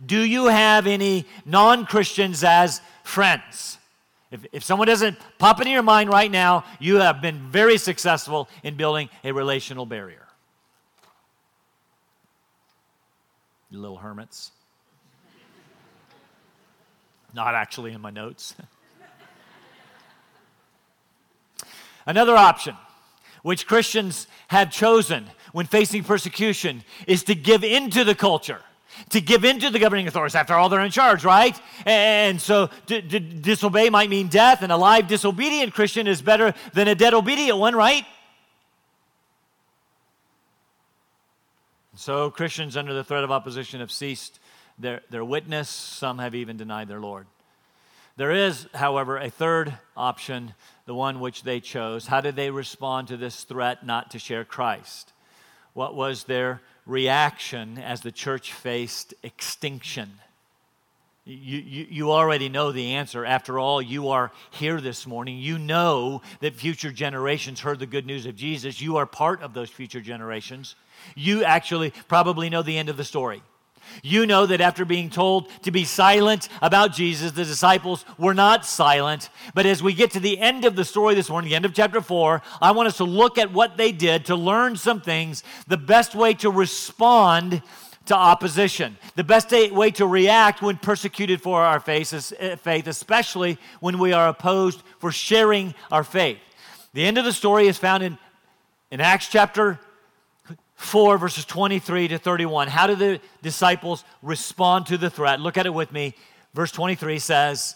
Do 0.04 0.20
you 0.20 0.46
have 0.46 0.86
any 0.86 1.26
non 1.44 1.84
Christians 1.84 2.44
as 2.44 2.80
friends? 3.02 3.78
If, 4.30 4.46
if 4.52 4.62
someone 4.64 4.86
doesn't 4.86 5.18
pop 5.38 5.58
into 5.60 5.70
your 5.70 5.82
mind 5.82 6.10
right 6.10 6.30
now, 6.30 6.64
you 6.78 6.96
have 6.96 7.20
been 7.20 7.50
very 7.50 7.78
successful 7.78 8.48
in 8.62 8.76
building 8.76 9.08
a 9.24 9.32
relational 9.32 9.86
barrier. 9.86 10.26
You 13.70 13.80
little 13.80 13.96
hermits. 13.96 14.52
Not 17.34 17.54
actually 17.54 17.92
in 17.92 18.00
my 18.00 18.10
notes. 18.10 18.54
Another 22.06 22.36
option, 22.36 22.74
which 23.42 23.66
Christians 23.66 24.26
have 24.48 24.70
chosen 24.70 25.26
when 25.52 25.66
facing 25.66 26.04
persecution, 26.04 26.82
is 27.06 27.24
to 27.24 27.34
give 27.34 27.64
into 27.64 28.04
the 28.04 28.14
culture 28.14 28.60
to 29.10 29.20
give 29.20 29.44
into 29.44 29.70
the 29.70 29.78
governing 29.78 30.08
authorities. 30.08 30.34
After 30.34 30.54
all, 30.54 30.68
they're 30.68 30.80
in 30.80 30.90
charge, 30.90 31.24
right? 31.24 31.58
And 31.86 32.40
so 32.40 32.68
to, 32.86 33.02
to, 33.02 33.20
disobey 33.20 33.90
might 33.90 34.10
mean 34.10 34.28
death, 34.28 34.62
and 34.62 34.72
a 34.72 34.76
live 34.76 35.08
disobedient 35.08 35.74
Christian 35.74 36.06
is 36.06 36.22
better 36.22 36.54
than 36.72 36.88
a 36.88 36.94
dead 36.94 37.14
obedient 37.14 37.58
one, 37.58 37.74
right? 37.74 38.04
So 41.96 42.30
Christians 42.30 42.76
under 42.76 42.94
the 42.94 43.04
threat 43.04 43.24
of 43.24 43.30
opposition 43.30 43.80
have 43.80 43.90
ceased 43.90 44.38
their, 44.78 45.00
their 45.10 45.24
witness. 45.24 45.68
Some 45.68 46.18
have 46.18 46.34
even 46.34 46.56
denied 46.56 46.88
their 46.88 47.00
Lord. 47.00 47.26
There 48.16 48.32
is, 48.32 48.66
however, 48.74 49.16
a 49.16 49.30
third 49.30 49.74
option, 49.96 50.54
the 50.86 50.94
one 50.94 51.20
which 51.20 51.44
they 51.44 51.60
chose. 51.60 52.06
How 52.06 52.20
did 52.20 52.36
they 52.36 52.50
respond 52.50 53.08
to 53.08 53.16
this 53.16 53.44
threat 53.44 53.86
not 53.86 54.12
to 54.12 54.18
share 54.18 54.44
Christ? 54.44 55.12
What 55.74 55.94
was 55.94 56.24
their 56.24 56.60
reaction 56.86 57.78
as 57.78 58.00
the 58.00 58.12
church 58.12 58.52
faced 58.52 59.14
extinction? 59.22 60.12
You, 61.24 61.58
you, 61.58 61.86
you, 61.90 62.10
already 62.10 62.48
know 62.48 62.72
the 62.72 62.94
answer. 62.94 63.22
After 63.22 63.58
all, 63.58 63.82
you 63.82 64.08
are 64.08 64.32
here 64.50 64.80
this 64.80 65.06
morning. 65.06 65.36
You 65.36 65.58
know 65.58 66.22
that 66.40 66.54
future 66.54 66.90
generations 66.90 67.60
heard 67.60 67.80
the 67.80 67.86
good 67.86 68.06
news 68.06 68.24
of 68.24 68.34
Jesus. 68.34 68.80
You 68.80 68.96
are 68.96 69.04
part 69.04 69.42
of 69.42 69.52
those 69.52 69.68
future 69.68 70.00
generations. 70.00 70.74
You 71.14 71.44
actually 71.44 71.92
probably 72.08 72.48
know 72.48 72.62
the 72.62 72.78
end 72.78 72.88
of 72.88 72.96
the 72.96 73.04
story. 73.04 73.42
You 74.02 74.26
know 74.26 74.46
that 74.46 74.60
after 74.60 74.84
being 74.84 75.10
told 75.10 75.48
to 75.62 75.70
be 75.70 75.84
silent 75.84 76.48
about 76.62 76.92
Jesus, 76.92 77.32
the 77.32 77.44
disciples 77.44 78.04
were 78.16 78.34
not 78.34 78.64
silent. 78.64 79.30
But 79.54 79.66
as 79.66 79.82
we 79.82 79.94
get 79.94 80.10
to 80.12 80.20
the 80.20 80.38
end 80.38 80.64
of 80.64 80.76
the 80.76 80.84
story 80.84 81.14
this 81.14 81.28
morning, 81.28 81.50
the 81.50 81.56
end 81.56 81.64
of 81.64 81.74
chapter 81.74 82.00
4, 82.00 82.42
I 82.60 82.72
want 82.72 82.88
us 82.88 82.96
to 82.98 83.04
look 83.04 83.38
at 83.38 83.52
what 83.52 83.76
they 83.76 83.92
did 83.92 84.26
to 84.26 84.36
learn 84.36 84.76
some 84.76 85.00
things, 85.00 85.42
the 85.66 85.76
best 85.76 86.14
way 86.14 86.34
to 86.34 86.50
respond 86.50 87.62
to 88.06 88.16
opposition, 88.16 88.96
the 89.16 89.24
best 89.24 89.50
way 89.50 89.90
to 89.90 90.06
react 90.06 90.62
when 90.62 90.76
persecuted 90.78 91.42
for 91.42 91.62
our 91.62 91.82
eh, 91.86 92.56
faith, 92.56 92.86
especially 92.86 93.58
when 93.80 93.98
we 93.98 94.12
are 94.12 94.28
opposed 94.28 94.82
for 94.98 95.12
sharing 95.12 95.74
our 95.92 96.02
faith. 96.02 96.38
The 96.94 97.04
end 97.04 97.18
of 97.18 97.24
the 97.24 97.32
story 97.32 97.68
is 97.68 97.76
found 97.76 98.02
in, 98.02 98.18
in 98.90 99.00
Acts 99.00 99.28
chapter 99.28 99.78
4, 100.78 101.18
verses 101.18 101.44
23 101.44 102.06
to 102.08 102.18
31. 102.18 102.68
How 102.68 102.86
do 102.86 102.94
the 102.94 103.20
disciples 103.42 104.04
respond 104.22 104.86
to 104.86 104.96
the 104.96 105.10
threat? 105.10 105.40
Look 105.40 105.58
at 105.58 105.66
it 105.66 105.74
with 105.74 105.90
me. 105.90 106.14
Verse 106.54 106.70
23 106.70 107.18
says, 107.18 107.74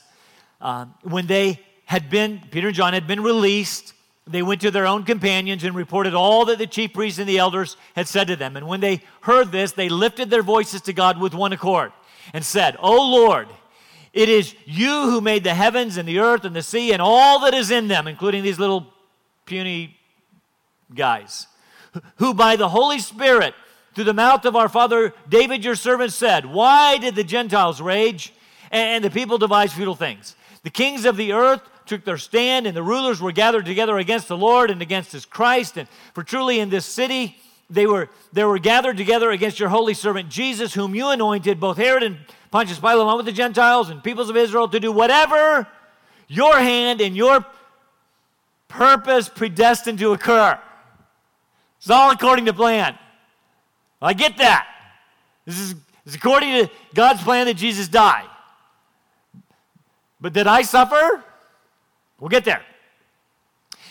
um, 0.61 0.95
When 1.03 1.27
they 1.27 1.61
had 1.85 2.09
been, 2.09 2.41
Peter 2.53 2.69
and 2.69 2.77
John 2.77 2.93
had 2.93 3.09
been 3.09 3.21
released, 3.21 3.93
they 4.29 4.41
went 4.41 4.61
to 4.61 4.71
their 4.71 4.87
own 4.87 5.03
companions 5.03 5.65
and 5.65 5.75
reported 5.75 6.15
all 6.15 6.45
that 6.45 6.59
the 6.59 6.67
chief 6.67 6.93
priests 6.93 7.19
and 7.19 7.29
the 7.29 7.39
elders 7.39 7.77
had 7.97 8.07
said 8.07 8.29
to 8.29 8.37
them. 8.37 8.57
And 8.57 8.69
when 8.69 8.79
they 8.79 9.03
heard 9.23 9.51
this, 9.51 9.73
they 9.73 9.89
lifted 9.89 10.31
their 10.31 10.45
voices 10.45 10.81
to 10.83 10.93
God 10.93 11.21
with 11.21 11.35
one 11.35 11.53
accord 11.53 11.91
and 12.33 12.45
said, 12.45 12.77
O 12.79 13.11
Lord, 13.11 13.49
it 14.13 14.29
is 14.29 14.55
you 14.65 15.11
who 15.11 15.21
made 15.21 15.43
the 15.43 15.55
heavens 15.55 15.97
and 15.97 16.09
the 16.09 16.21
earth 16.21 16.45
and 16.45 16.55
the 16.55 16.63
sea 16.63 16.93
and 16.93 17.03
all 17.03 17.41
that 17.41 17.53
is 17.53 17.73
in 17.73 17.89
them, 17.89 18.07
including 18.07 18.45
these 18.45 18.61
little 18.61 18.87
puny 19.45 19.97
guys 20.95 21.49
who 22.17 22.35
by 22.35 22.57
the 22.57 22.69
Holy 22.69 22.99
Spirit, 22.99 23.55
through 23.95 24.05
the 24.05 24.15
mouth 24.15 24.45
of 24.45 24.57
our 24.57 24.69
father 24.69 25.13
David, 25.29 25.65
your 25.65 25.75
servant, 25.75 26.13
said, 26.13 26.47
Why 26.47 26.99
did 26.99 27.15
the 27.15 27.25
Gentiles 27.25 27.81
rage 27.81 28.33
and 28.71 29.05
the 29.05 29.11
people 29.11 29.39
devise 29.39 29.73
futile 29.73 29.95
things? 29.95 30.35
The 30.63 30.71
kings 30.71 31.05
of 31.05 31.17
the 31.17 31.33
earth 31.33 31.61
took 31.87 32.05
their 32.05 32.19
stand, 32.19 32.67
and 32.67 32.77
the 32.77 32.83
rulers 32.83 33.21
were 33.21 33.33
gathered 33.33 33.67
together 33.67 33.99
against 33.99 34.29
the 34.29 34.37
Lord 34.37 34.71
and 34.71 34.81
against 34.81 35.13
his 35.13 35.25
Christ. 35.25 35.77
And 35.77 35.89
for 36.15 36.23
truly 36.23 36.61
in 36.61 36.71
this 36.71 36.87
city 36.87 37.37
they 37.69 37.87
were, 37.87 38.11
they 38.33 38.45
were 38.45 38.59
gathered 38.59 38.97
together 38.97 39.31
against 39.31 39.59
your 39.59 39.71
holy 39.71 39.95
servant 39.95 40.29
Jesus, 40.29 40.75
whom 40.75 40.95
you 40.95 41.09
anointed, 41.09 41.59
both 41.59 41.79
Herod 41.79 42.03
and 42.03 42.19
Pontius 42.51 42.79
Pilate, 42.79 42.99
along 42.99 43.17
with 43.17 43.27
the 43.27 43.33
Gentiles 43.33 43.89
and 43.89 44.03
peoples 44.03 44.29
of 44.29 44.37
Israel, 44.37 44.69
to 44.69 44.79
do 44.79 44.93
whatever 44.93 45.67
your 46.29 46.59
hand 46.59 47.01
and 47.01 47.17
your 47.17 47.45
purpose 48.69 49.29
predestined 49.29 49.99
to 49.99 50.13
occur. 50.13 50.59
It's 51.83 51.91
all 51.91 52.13
according 52.13 52.45
to 52.45 52.53
plan. 52.53 52.97
I 54.01 54.13
get 54.13 54.37
that. 54.37 54.69
This 55.45 55.59
is, 55.59 55.75
according 56.15 56.51
to 56.51 56.71
God's 56.95 57.21
plan 57.25 57.47
that 57.47 57.55
Jesus 57.55 57.89
die. 57.89 58.25
But 60.21 60.33
did 60.33 60.47
I 60.47 60.63
suffer? 60.63 61.25
We'll 62.21 62.29
get 62.29 62.45
there. 62.45 62.63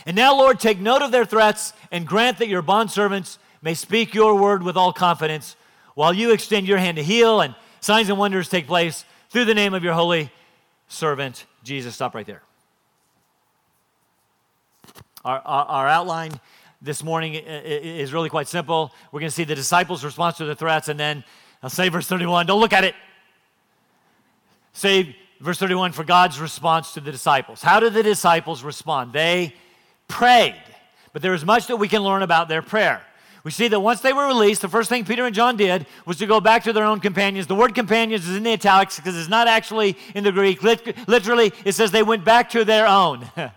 And 0.06 0.16
now, 0.16 0.38
Lord, 0.38 0.58
take 0.58 0.80
note 0.80 1.02
of 1.02 1.12
their 1.12 1.26
threats 1.26 1.74
and 1.92 2.08
grant 2.08 2.38
that 2.38 2.48
your 2.48 2.64
bondservants 2.64 3.38
may 3.62 3.74
speak 3.74 4.14
your 4.14 4.36
word 4.40 4.64
with 4.64 4.78
all 4.78 4.94
confidence 4.94 5.58
while 5.94 6.14
you 6.14 6.32
extend 6.32 6.70
your 6.70 6.78
hand 6.78 6.96
to 6.96 7.04
heal 7.04 7.42
and 7.42 7.54
signs 7.82 8.08
and 8.08 8.18
wonders 8.18 8.48
take 8.48 8.68
place 8.68 9.04
through 9.30 9.44
the 9.44 9.54
name 9.54 9.74
of 9.74 9.84
your 9.84 9.94
holy 9.94 10.32
servant, 10.88 11.46
Jesus. 11.66 11.94
Stop 11.94 12.16
right 12.16 12.26
there. 12.26 12.42
Our, 15.26 15.40
our, 15.40 15.66
our 15.66 15.88
outline 15.90 16.40
this 16.82 17.04
morning 17.04 17.36
is 17.36 18.12
really 18.12 18.30
quite 18.30 18.48
simple. 18.48 18.92
We're 19.12 19.20
going 19.20 19.30
to 19.30 19.36
see 19.36 19.44
the 19.44 19.56
disciples' 19.56 20.04
response 20.04 20.38
to 20.38 20.46
the 20.46 20.56
threats, 20.56 20.88
and 20.88 21.00
then 21.00 21.24
I'll 21.62 21.70
say 21.70 21.90
verse 21.90 22.08
31. 22.08 22.48
Don't 22.48 22.60
look 22.60 22.74
at 22.74 22.84
it. 22.84 22.96
Say 24.74 25.16
verse 25.40 25.60
31 25.60 25.92
for 25.92 26.04
God's 26.04 26.40
response 26.40 26.94
to 26.94 27.00
the 27.00 27.12
disciples. 27.12 27.62
How 27.62 27.80
did 27.80 27.94
the 27.94 28.02
disciples 28.02 28.64
respond? 28.64 29.14
They 29.14 29.54
prayed, 30.08 30.56
but 31.14 31.22
there 31.22 31.36
is 31.36 31.46
much 31.46 31.68
that 31.68 31.78
we 31.78 31.88
can 31.88 32.02
learn 32.02 32.24
about 32.24 32.48
their 32.48 32.64
prayer. 32.64 33.02
We 33.44 33.52
see 33.52 33.68
that 33.68 33.80
once 33.80 34.02
they 34.02 34.14
were 34.14 34.28
released, 34.28 34.62
the 34.62 34.70
first 34.70 34.90
thing 34.90 35.04
Peter 35.04 35.26
and 35.26 35.34
John 35.34 35.58
did 35.58 35.88
was 36.06 36.18
to 36.18 36.28
go 36.28 36.40
back 36.40 36.64
to 36.66 36.74
their 36.74 36.84
own 36.84 37.00
companions. 37.00 37.48
The 37.48 37.56
word 37.56 37.74
companions 37.74 38.28
is 38.28 38.36
in 38.36 38.44
the 38.44 38.54
italics 38.54 38.98
because 38.98 39.18
it's 39.18 39.30
not 39.30 39.48
actually 39.48 39.98
in 40.14 40.24
the 40.24 40.32
Greek. 40.32 40.62
Literally, 40.64 41.52
it 41.66 41.74
says 41.74 41.92
they 41.92 42.04
went 42.04 42.24
back 42.24 42.50
to 42.52 42.64
their 42.66 42.88
own. 42.88 43.28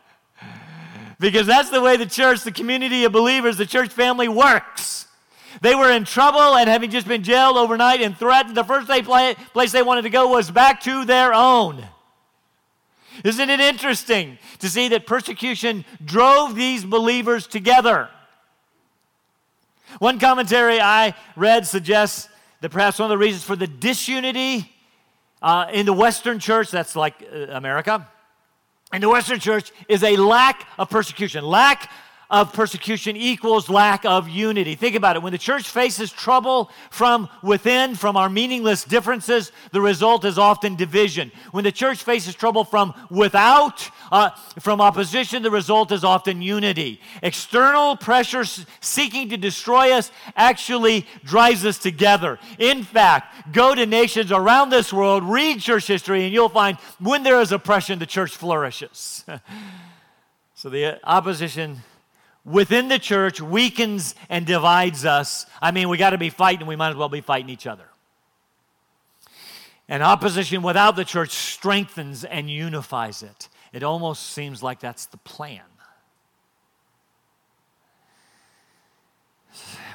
because 1.24 1.46
that's 1.46 1.70
the 1.70 1.80
way 1.80 1.96
the 1.96 2.04
church, 2.04 2.42
the 2.42 2.52
community 2.52 3.04
of 3.04 3.12
believers, 3.12 3.56
the 3.56 3.64
church 3.64 3.90
family 3.90 4.28
works. 4.28 5.06
They 5.62 5.74
were 5.74 5.90
in 5.90 6.04
trouble 6.04 6.54
and 6.54 6.68
having 6.68 6.90
just 6.90 7.08
been 7.08 7.22
jailed 7.22 7.56
overnight 7.56 8.02
and 8.02 8.14
threatened, 8.14 8.54
the 8.54 8.62
first 8.62 8.88
place 8.88 9.72
they 9.72 9.82
wanted 9.82 10.02
to 10.02 10.10
go 10.10 10.28
was 10.28 10.50
back 10.50 10.82
to 10.82 11.06
their 11.06 11.32
own. 11.32 11.82
Isn't 13.24 13.48
it 13.48 13.58
interesting 13.58 14.36
to 14.58 14.68
see 14.68 14.88
that 14.88 15.06
persecution 15.06 15.86
drove 16.04 16.56
these 16.56 16.84
believers 16.84 17.46
together? 17.46 18.10
One 20.00 20.18
commentary 20.18 20.78
I 20.78 21.14
read 21.36 21.66
suggests 21.66 22.28
that 22.60 22.68
perhaps 22.68 22.98
one 22.98 23.06
of 23.06 23.10
the 23.10 23.24
reasons 23.24 23.44
for 23.44 23.56
the 23.56 23.66
disunity 23.66 24.70
uh, 25.40 25.68
in 25.72 25.86
the 25.86 25.94
Western 25.94 26.38
church, 26.38 26.70
that's 26.70 26.94
like 26.94 27.14
uh, 27.32 27.46
America, 27.48 28.06
in 28.94 29.00
the 29.00 29.08
Western 29.08 29.40
church 29.40 29.72
is 29.88 30.02
a 30.04 30.16
lack 30.16 30.66
of 30.78 30.88
persecution. 30.88 31.44
Lack 31.44 31.90
of 32.34 32.52
persecution 32.52 33.16
equals 33.16 33.68
lack 33.68 34.04
of 34.04 34.28
unity. 34.28 34.74
Think 34.74 34.96
about 34.96 35.14
it. 35.14 35.22
When 35.22 35.30
the 35.30 35.38
church 35.38 35.68
faces 35.68 36.10
trouble 36.10 36.68
from 36.90 37.28
within, 37.44 37.94
from 37.94 38.16
our 38.16 38.28
meaningless 38.28 38.82
differences, 38.82 39.52
the 39.70 39.80
result 39.80 40.24
is 40.24 40.36
often 40.36 40.74
division. 40.74 41.30
When 41.52 41.62
the 41.62 41.70
church 41.70 42.02
faces 42.02 42.34
trouble 42.34 42.64
from 42.64 42.92
without, 43.08 43.88
uh, 44.10 44.30
from 44.58 44.80
opposition, 44.80 45.44
the 45.44 45.50
result 45.52 45.92
is 45.92 46.02
often 46.02 46.42
unity. 46.42 47.00
External 47.22 47.96
pressure 47.96 48.44
seeking 48.80 49.28
to 49.28 49.36
destroy 49.36 49.92
us 49.92 50.10
actually 50.34 51.06
drives 51.22 51.64
us 51.64 51.78
together. 51.78 52.40
In 52.58 52.82
fact, 52.82 53.52
go 53.52 53.76
to 53.76 53.86
nations 53.86 54.32
around 54.32 54.70
this 54.70 54.92
world, 54.92 55.22
read 55.22 55.60
church 55.60 55.86
history, 55.86 56.24
and 56.24 56.34
you'll 56.34 56.48
find 56.48 56.78
when 56.98 57.22
there 57.22 57.40
is 57.40 57.52
oppression, 57.52 58.00
the 58.00 58.06
church 58.06 58.32
flourishes. 58.34 59.24
so 60.56 60.68
the 60.68 60.98
opposition 61.08 61.80
within 62.44 62.88
the 62.88 62.98
church 62.98 63.40
weakens 63.40 64.14
and 64.28 64.46
divides 64.46 65.04
us. 65.04 65.46
I 65.60 65.70
mean, 65.70 65.88
we 65.88 65.96
got 65.96 66.10
to 66.10 66.18
be 66.18 66.30
fighting, 66.30 66.66
we 66.66 66.76
might 66.76 66.90
as 66.90 66.96
well 66.96 67.08
be 67.08 67.20
fighting 67.20 67.50
each 67.50 67.66
other. 67.66 67.86
And 69.88 70.02
opposition 70.02 70.62
without 70.62 70.96
the 70.96 71.04
church 71.04 71.30
strengthens 71.30 72.24
and 72.24 72.48
unifies 72.48 73.22
it. 73.22 73.48
It 73.72 73.82
almost 73.82 74.30
seems 74.30 74.62
like 74.62 74.80
that's 74.80 75.06
the 75.06 75.18
plan. 75.18 75.62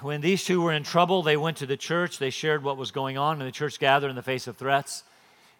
When 0.01 0.22
these 0.22 0.46
two 0.46 0.62
were 0.62 0.72
in 0.72 0.84
trouble, 0.84 1.24
they 1.24 1.38
went 1.38 1.58
to 1.58 1.65
the 1.65 1.75
church, 1.75 2.20
they 2.20 2.29
shared 2.29 2.63
what 2.63 2.77
was 2.77 2.91
going 2.91 3.18
on, 3.18 3.39
and 3.39 3.48
the 3.48 3.51
church 3.51 3.79
gathered 3.79 4.10
in 4.10 4.15
the 4.15 4.24
face 4.24 4.48
of 4.48 4.56
threats, 4.56 5.03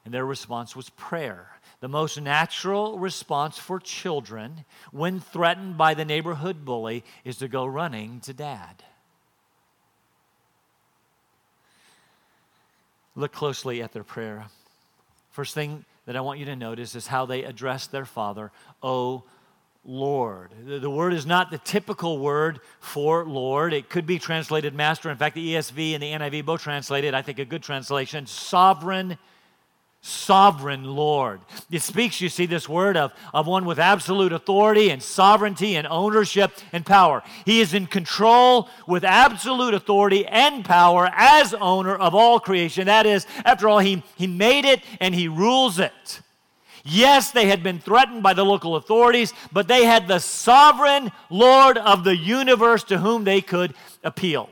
and 0.06 0.14
their 0.14 0.26
response 0.26 0.76
was 0.76 0.90
prayer. 0.92 1.50
The 1.82 1.88
most 1.88 2.20
natural 2.20 3.00
response 3.00 3.58
for 3.58 3.80
children 3.80 4.66
when 4.92 5.20
threatened 5.20 5.78
by 5.78 5.94
the 5.94 6.04
neighborhood 6.04 6.66
bully 6.66 7.04
is 7.24 7.38
to 7.38 7.48
go 7.48 7.66
running 7.66 8.20
to 8.22 8.34
dad. 8.34 8.84
Look 13.16 13.32
closely 13.32 13.82
at 13.82 13.94
their 13.94 14.04
prayer. 14.04 14.48
First 15.32 15.54
thing 15.54 15.86
that 16.06 16.16
I 16.16 16.22
want 16.22 16.40
you 16.40 16.46
to 16.46 16.56
notice 16.56 16.96
is 16.96 17.08
how 17.08 17.26
they 17.26 17.44
address 17.44 17.88
their 17.88 18.06
father, 18.06 18.52
Oh 18.84 19.24
Lord. 19.86 20.52
The 20.66 20.90
word 20.90 21.14
is 21.14 21.26
not 21.26 21.52
the 21.52 21.58
typical 21.58 22.20
word 22.20 22.60
for 22.80 23.26
Lord. 23.26 23.74
It 23.74 23.90
could 23.90 24.06
be 24.06 24.20
translated 24.20 24.76
master. 24.76 25.10
In 25.10 25.18
fact, 25.18 25.36
the 25.36 25.54
ESV 25.54 25.94
and 25.94 26.04
the 26.04 26.12
NIV 26.12 26.46
both 26.46 26.62
translated, 26.62 27.14
I 27.14 27.22
think, 27.22 27.40
a 27.40 27.46
good 27.46 27.64
translation, 27.64 28.26
sovereign 28.26 29.18
sovereign 30.02 30.86
Lord. 30.86 31.42
It 31.70 31.82
speaks, 31.82 32.22
you 32.22 32.30
see, 32.30 32.46
this 32.46 32.70
word 32.70 32.96
of, 32.96 33.14
of 33.34 33.48
one 33.48 33.66
with 33.66 33.80
absolute 33.80 34.32
authority 34.32 34.90
and 34.92 35.04
sovereignty 35.04 35.76
and 35.76 35.86
ownership 35.88 36.52
and 36.72 36.86
power. 36.86 37.22
He 37.46 37.60
is 37.60 37.74
in 37.74 37.86
control 37.86 38.70
with 38.88 39.04
absolute 39.04 39.74
authority 39.74 40.26
and 40.26 40.64
power 40.64 41.10
as 41.14 41.54
owner 41.54 41.96
of 41.96 42.16
all 42.16 42.40
creation. 42.40 42.88
That 42.88 43.06
is, 43.06 43.28
after 43.44 43.68
all, 43.68 43.80
he, 43.80 44.04
he 44.16 44.28
made 44.28 44.66
it 44.66 44.82
and 45.02 45.14
he 45.14 45.28
rules 45.28 45.80
it. 45.80 46.22
Yes, 46.86 47.32
they 47.32 47.48
had 47.48 47.62
been 47.62 47.80
threatened 47.80 48.24
by 48.24 48.34
the 48.34 48.46
local 48.46 48.78
authorities, 48.78 49.34
but 49.52 49.68
they 49.68 49.84
had 49.84 50.08
the 50.08 50.20
sovereign 50.20 51.12
Lord 51.30 51.78
of 51.78 52.06
the 52.06 52.16
universe 52.16 52.86
to 52.86 52.98
whom 52.98 53.26
they 53.26 53.42
could 53.42 53.74
appeal. 54.04 54.50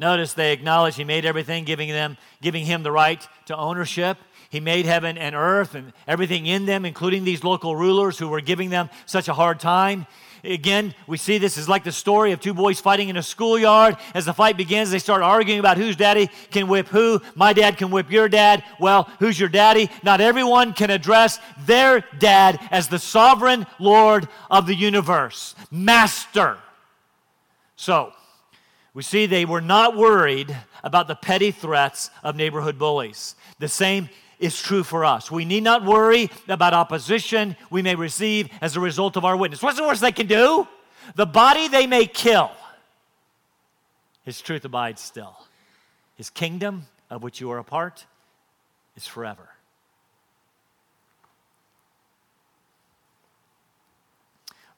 Notice 0.00 0.32
they 0.32 0.54
acknowledge 0.54 0.96
he 0.96 1.04
made 1.04 1.26
everything, 1.26 1.64
giving 1.64 1.90
them, 1.90 2.16
giving 2.40 2.64
him 2.64 2.82
the 2.82 2.90
right 2.90 3.28
to 3.44 3.56
ownership. 3.56 4.16
He 4.48 4.58
made 4.58 4.86
heaven 4.86 5.18
and 5.18 5.34
earth 5.34 5.74
and 5.74 5.92
everything 6.08 6.46
in 6.46 6.64
them, 6.64 6.86
including 6.86 7.24
these 7.24 7.44
local 7.44 7.76
rulers 7.76 8.18
who 8.18 8.26
were 8.26 8.40
giving 8.40 8.70
them 8.70 8.88
such 9.04 9.28
a 9.28 9.34
hard 9.34 9.60
time. 9.60 10.06
Again, 10.42 10.94
we 11.06 11.18
see 11.18 11.36
this 11.36 11.58
is 11.58 11.68
like 11.68 11.84
the 11.84 11.92
story 11.92 12.32
of 12.32 12.40
two 12.40 12.54
boys 12.54 12.80
fighting 12.80 13.10
in 13.10 13.18
a 13.18 13.22
schoolyard. 13.22 13.98
As 14.14 14.24
the 14.24 14.32
fight 14.32 14.56
begins, 14.56 14.90
they 14.90 14.98
start 14.98 15.20
arguing 15.20 15.60
about 15.60 15.76
whose 15.76 15.96
daddy 15.96 16.30
can 16.50 16.66
whip 16.66 16.88
who. 16.88 17.20
My 17.34 17.52
dad 17.52 17.76
can 17.76 17.90
whip 17.90 18.10
your 18.10 18.26
dad. 18.26 18.64
Well, 18.80 19.06
who's 19.18 19.38
your 19.38 19.50
daddy? 19.50 19.90
Not 20.02 20.22
everyone 20.22 20.72
can 20.72 20.88
address 20.88 21.38
their 21.66 22.06
dad 22.18 22.58
as 22.70 22.88
the 22.88 22.98
sovereign 22.98 23.66
Lord 23.78 24.28
of 24.50 24.66
the 24.66 24.74
universe, 24.74 25.54
Master. 25.70 26.56
So, 27.76 28.14
we 28.92 29.02
see 29.02 29.26
they 29.26 29.44
were 29.44 29.60
not 29.60 29.96
worried 29.96 30.56
about 30.82 31.06
the 31.06 31.14
petty 31.14 31.50
threats 31.50 32.10
of 32.22 32.34
neighborhood 32.34 32.78
bullies. 32.78 33.36
The 33.58 33.68
same 33.68 34.08
is 34.38 34.60
true 34.60 34.82
for 34.82 35.04
us. 35.04 35.30
We 35.30 35.44
need 35.44 35.62
not 35.62 35.84
worry 35.84 36.30
about 36.48 36.74
opposition 36.74 37.56
we 37.70 37.82
may 37.82 37.94
receive 37.94 38.48
as 38.60 38.76
a 38.76 38.80
result 38.80 39.16
of 39.16 39.24
our 39.24 39.36
witness. 39.36 39.62
What's 39.62 39.76
the 39.76 39.84
worst 39.84 40.00
they 40.00 40.12
can 40.12 40.26
do? 40.26 40.66
The 41.14 41.26
body 41.26 41.68
they 41.68 41.86
may 41.86 42.06
kill. 42.06 42.50
His 44.24 44.40
truth 44.40 44.64
abides 44.64 45.00
still. 45.00 45.36
His 46.16 46.30
kingdom, 46.30 46.86
of 47.10 47.22
which 47.22 47.40
you 47.40 47.50
are 47.50 47.58
a 47.58 47.64
part, 47.64 48.06
is 48.96 49.06
forever. 49.06 49.48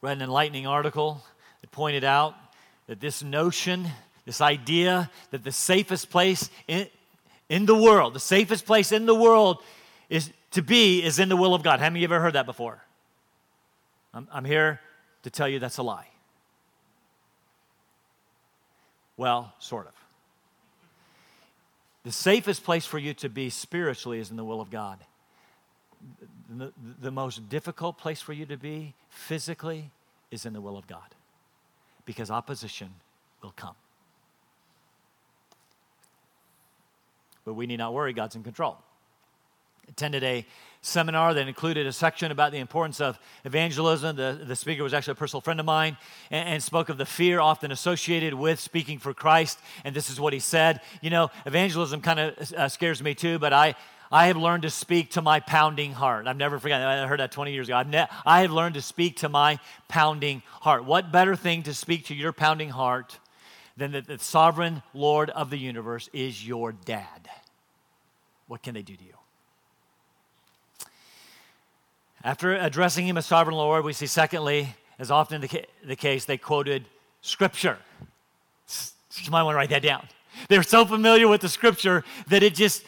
Read 0.00 0.16
an 0.16 0.22
enlightening 0.22 0.66
article 0.66 1.22
that 1.60 1.70
pointed 1.70 2.02
out 2.02 2.34
that 2.92 3.00
this 3.00 3.22
notion, 3.22 3.88
this 4.26 4.42
idea 4.42 5.10
that 5.30 5.42
the 5.42 5.50
safest 5.50 6.10
place 6.10 6.50
in, 6.68 6.86
in 7.48 7.64
the 7.64 7.74
world, 7.74 8.12
the 8.12 8.20
safest 8.20 8.66
place 8.66 8.92
in 8.92 9.06
the 9.06 9.14
world 9.14 9.62
is 10.10 10.30
to 10.50 10.60
be 10.60 11.02
is 11.02 11.18
in 11.18 11.30
the 11.30 11.36
will 11.36 11.54
of 11.54 11.62
God. 11.62 11.80
How 11.80 11.86
many 11.86 12.04
of 12.04 12.10
you 12.10 12.14
ever 12.14 12.22
heard 12.22 12.34
that 12.34 12.44
before? 12.44 12.84
I'm, 14.12 14.28
I'm 14.30 14.44
here 14.44 14.78
to 15.22 15.30
tell 15.30 15.48
you 15.48 15.58
that's 15.58 15.78
a 15.78 15.82
lie. 15.82 16.06
Well, 19.16 19.54
sort 19.58 19.86
of. 19.86 19.94
The 22.04 22.12
safest 22.12 22.62
place 22.62 22.84
for 22.84 22.98
you 22.98 23.14
to 23.14 23.30
be 23.30 23.48
spiritually 23.48 24.18
is 24.18 24.30
in 24.30 24.36
the 24.36 24.44
will 24.44 24.60
of 24.60 24.70
God. 24.70 24.98
The, 26.50 26.74
the, 27.00 27.10
most 27.10 27.48
difficult 27.48 27.96
place 27.96 28.20
for 28.20 28.34
you 28.34 28.44
to 28.44 28.58
be 28.58 28.92
physically 29.08 29.90
is 30.30 30.44
in 30.44 30.52
the 30.52 30.60
will 30.60 30.76
of 30.76 30.86
God 30.86 31.14
because 32.04 32.30
opposition 32.30 32.90
will 33.42 33.52
come. 33.56 33.74
But 37.44 37.54
we 37.54 37.66
need 37.66 37.78
not 37.78 37.92
worry, 37.92 38.12
God's 38.12 38.36
in 38.36 38.42
control. 38.42 38.78
Attended 39.88 40.22
a 40.22 40.46
seminar 40.80 41.32
that 41.34 41.46
included 41.46 41.86
a 41.86 41.92
section 41.92 42.32
about 42.32 42.52
the 42.52 42.58
importance 42.58 43.00
of 43.00 43.18
evangelism. 43.44 44.16
The, 44.16 44.40
the 44.44 44.56
speaker 44.56 44.82
was 44.82 44.94
actually 44.94 45.12
a 45.12 45.16
personal 45.16 45.40
friend 45.40 45.60
of 45.60 45.66
mine 45.66 45.96
and, 46.30 46.48
and 46.48 46.62
spoke 46.62 46.88
of 46.88 46.98
the 46.98 47.06
fear 47.06 47.40
often 47.40 47.70
associated 47.70 48.34
with 48.34 48.58
speaking 48.60 48.98
for 48.98 49.14
Christ. 49.14 49.58
And 49.84 49.94
this 49.94 50.10
is 50.10 50.20
what 50.20 50.32
he 50.32 50.38
said 50.38 50.80
You 51.00 51.10
know, 51.10 51.30
evangelism 51.46 52.00
kind 52.00 52.20
of 52.20 52.52
uh, 52.52 52.68
scares 52.68 53.02
me 53.02 53.14
too, 53.14 53.38
but 53.38 53.52
I, 53.52 53.74
I 54.12 54.26
have 54.26 54.36
learned 54.36 54.64
to 54.64 54.70
speak 54.70 55.12
to 55.12 55.22
my 55.22 55.40
pounding 55.40 55.92
heart. 55.92 56.26
I've 56.26 56.36
never 56.36 56.58
forgotten. 56.58 56.86
I 56.86 57.06
heard 57.06 57.20
that 57.20 57.32
20 57.32 57.52
years 57.52 57.68
ago. 57.68 57.82
Ne- 57.82 58.06
I 58.26 58.42
have 58.42 58.52
learned 58.52 58.74
to 58.74 58.82
speak 58.82 59.16
to 59.18 59.30
my 59.30 59.58
pounding 59.88 60.42
heart. 60.60 60.84
What 60.84 61.10
better 61.10 61.34
thing 61.34 61.62
to 61.62 61.72
speak 61.72 62.06
to 62.06 62.14
your 62.14 62.32
pounding 62.32 62.68
heart 62.68 63.18
than 63.78 63.92
that 63.92 64.06
the 64.06 64.18
sovereign 64.18 64.82
Lord 64.92 65.30
of 65.30 65.48
the 65.48 65.56
universe 65.56 66.10
is 66.12 66.46
your 66.46 66.72
dad? 66.72 67.30
What 68.48 68.62
can 68.62 68.74
they 68.74 68.82
do 68.82 68.94
to 68.94 69.02
you? 69.02 69.14
After 72.22 72.54
addressing 72.54 73.06
him 73.06 73.16
as 73.16 73.24
sovereign 73.24 73.56
Lord, 73.56 73.82
we 73.82 73.94
see, 73.94 74.06
secondly, 74.06 74.76
as 74.98 75.10
often 75.10 75.40
the, 75.40 75.48
ca- 75.48 75.66
the 75.84 75.96
case, 75.96 76.26
they 76.26 76.36
quoted 76.36 76.84
scripture. 77.22 77.78
You 79.22 79.30
might 79.30 79.42
want 79.42 79.54
to 79.54 79.56
write 79.56 79.70
that 79.70 79.82
down. 79.82 80.06
They're 80.48 80.62
so 80.62 80.84
familiar 80.84 81.28
with 81.28 81.40
the 81.40 81.48
scripture 81.48 82.04
that 82.28 82.42
it 82.42 82.54
just 82.54 82.84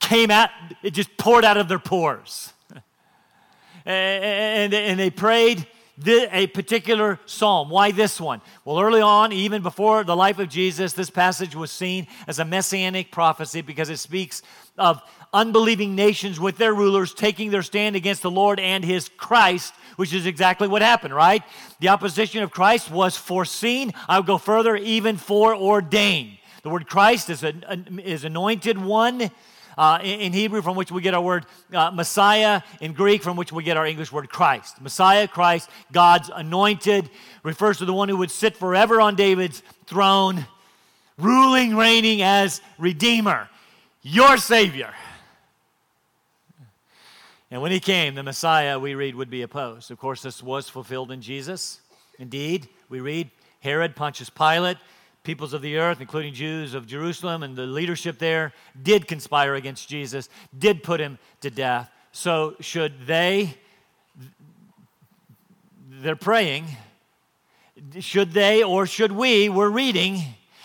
came 0.00 0.30
out, 0.30 0.50
it 0.82 0.92
just 0.92 1.16
poured 1.16 1.44
out 1.44 1.56
of 1.56 1.68
their 1.68 1.78
pores. 1.78 2.52
and, 3.86 4.72
and, 4.72 4.98
they 4.98 5.10
prayed 5.10 5.66
a 6.06 6.46
particular 6.48 7.18
psalm. 7.26 7.70
Why 7.70 7.90
this 7.90 8.20
one? 8.20 8.40
Well, 8.64 8.80
early 8.80 9.00
on, 9.00 9.32
even 9.32 9.62
before 9.62 10.04
the 10.04 10.16
life 10.16 10.38
of 10.38 10.48
Jesus, 10.48 10.92
this 10.92 11.10
passage 11.10 11.56
was 11.56 11.70
seen 11.70 12.06
as 12.26 12.38
a 12.38 12.44
messianic 12.44 13.10
prophecy 13.10 13.62
because 13.62 13.90
it 13.90 13.98
speaks 13.98 14.42
of 14.76 15.02
unbelieving 15.32 15.94
nations 15.94 16.38
with 16.38 16.56
their 16.56 16.72
rulers 16.72 17.12
taking 17.12 17.50
their 17.50 17.62
stand 17.62 17.96
against 17.96 18.22
the 18.22 18.30
Lord 18.30 18.60
and 18.60 18.84
his 18.84 19.08
Christ, 19.08 19.74
which 19.96 20.14
is 20.14 20.26
exactly 20.26 20.68
what 20.68 20.82
happened, 20.82 21.14
right? 21.14 21.42
The 21.80 21.88
opposition 21.88 22.42
of 22.42 22.50
Christ 22.50 22.90
was 22.90 23.16
foreseen. 23.16 23.92
I'll 24.08 24.22
go 24.22 24.38
further, 24.38 24.76
even 24.76 25.16
foreordained. 25.16 26.37
The 26.68 26.72
word 26.72 26.86
Christ 26.86 27.30
is, 27.30 27.42
a, 27.44 27.54
is 28.04 28.24
anointed 28.24 28.76
one. 28.76 29.30
Uh, 29.78 30.00
in, 30.02 30.34
Hebrew, 30.34 30.60
from 30.60 30.76
which 30.76 30.92
we 30.92 31.00
get 31.00 31.14
our 31.14 31.22
word 31.22 31.46
uh, 31.72 31.90
Messiah, 31.92 32.60
in 32.82 32.92
Greek, 32.92 33.22
from 33.22 33.38
which 33.38 33.50
we 33.50 33.62
get 33.62 33.78
our 33.78 33.86
English 33.86 34.12
word 34.12 34.28
Christ. 34.28 34.78
Messiah, 34.82 35.26
Christ, 35.26 35.70
God's 35.92 36.28
anointed, 36.34 37.08
refers 37.42 37.78
to 37.78 37.86
the 37.86 37.94
one 37.94 38.10
who 38.10 38.18
would 38.18 38.30
sit 38.30 38.54
forever 38.54 39.00
on 39.00 39.16
David's 39.16 39.62
throne, 39.86 40.46
ruling, 41.16 41.74
reigning 41.74 42.20
as 42.20 42.60
Redeemer, 42.76 43.48
your 44.02 44.36
Savior. 44.36 44.92
And 47.50 47.62
when 47.62 47.72
he 47.72 47.80
came, 47.80 48.14
the 48.14 48.22
Messiah, 48.22 48.78
we 48.78 48.94
read, 48.94 49.14
would 49.14 49.30
be 49.30 49.40
opposed. 49.40 49.90
Of 49.90 49.98
course, 49.98 50.20
this 50.20 50.42
was 50.42 50.68
fulfilled 50.68 51.12
in 51.12 51.22
Jesus. 51.22 51.80
Indeed, 52.18 52.68
we 52.90 53.00
read 53.00 53.30
Herod, 53.60 53.96
Pontius 53.96 54.28
Pilate, 54.28 54.76
peoples 55.28 55.52
of 55.52 55.60
the 55.60 55.76
earth, 55.76 56.00
including 56.00 56.32
Jews 56.32 56.72
of 56.72 56.86
Jerusalem 56.86 57.42
and 57.42 57.54
the 57.54 57.66
leadership 57.66 58.18
there, 58.18 58.54
did 58.82 59.06
conspire 59.06 59.56
against 59.56 59.86
Jesus, 59.86 60.30
did 60.58 60.82
put 60.82 61.00
him 61.00 61.18
to 61.42 61.50
death. 61.50 61.90
So, 62.12 62.56
should 62.60 63.06
they, 63.06 63.54
they're 65.86 66.16
praying, 66.16 66.64
should 68.00 68.32
they 68.32 68.62
or 68.62 68.86
should 68.86 69.12
we, 69.12 69.50
we're 69.50 69.68
reading, 69.68 70.22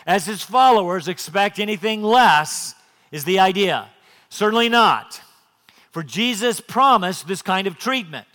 as 0.08 0.28
his 0.28 0.44
followers, 0.44 1.10
expect 1.10 1.60
anything 1.60 2.02
less, 2.02 2.74
is 3.12 3.26
the 3.26 3.40
idea. 3.40 3.90
Certainly 4.30 4.70
not. 4.70 5.20
For 5.92 6.04
Jesus 6.04 6.62
promised 6.62 7.28
this 7.28 7.42
kind 7.42 7.68
of 7.68 7.78
treatment. 7.78 8.28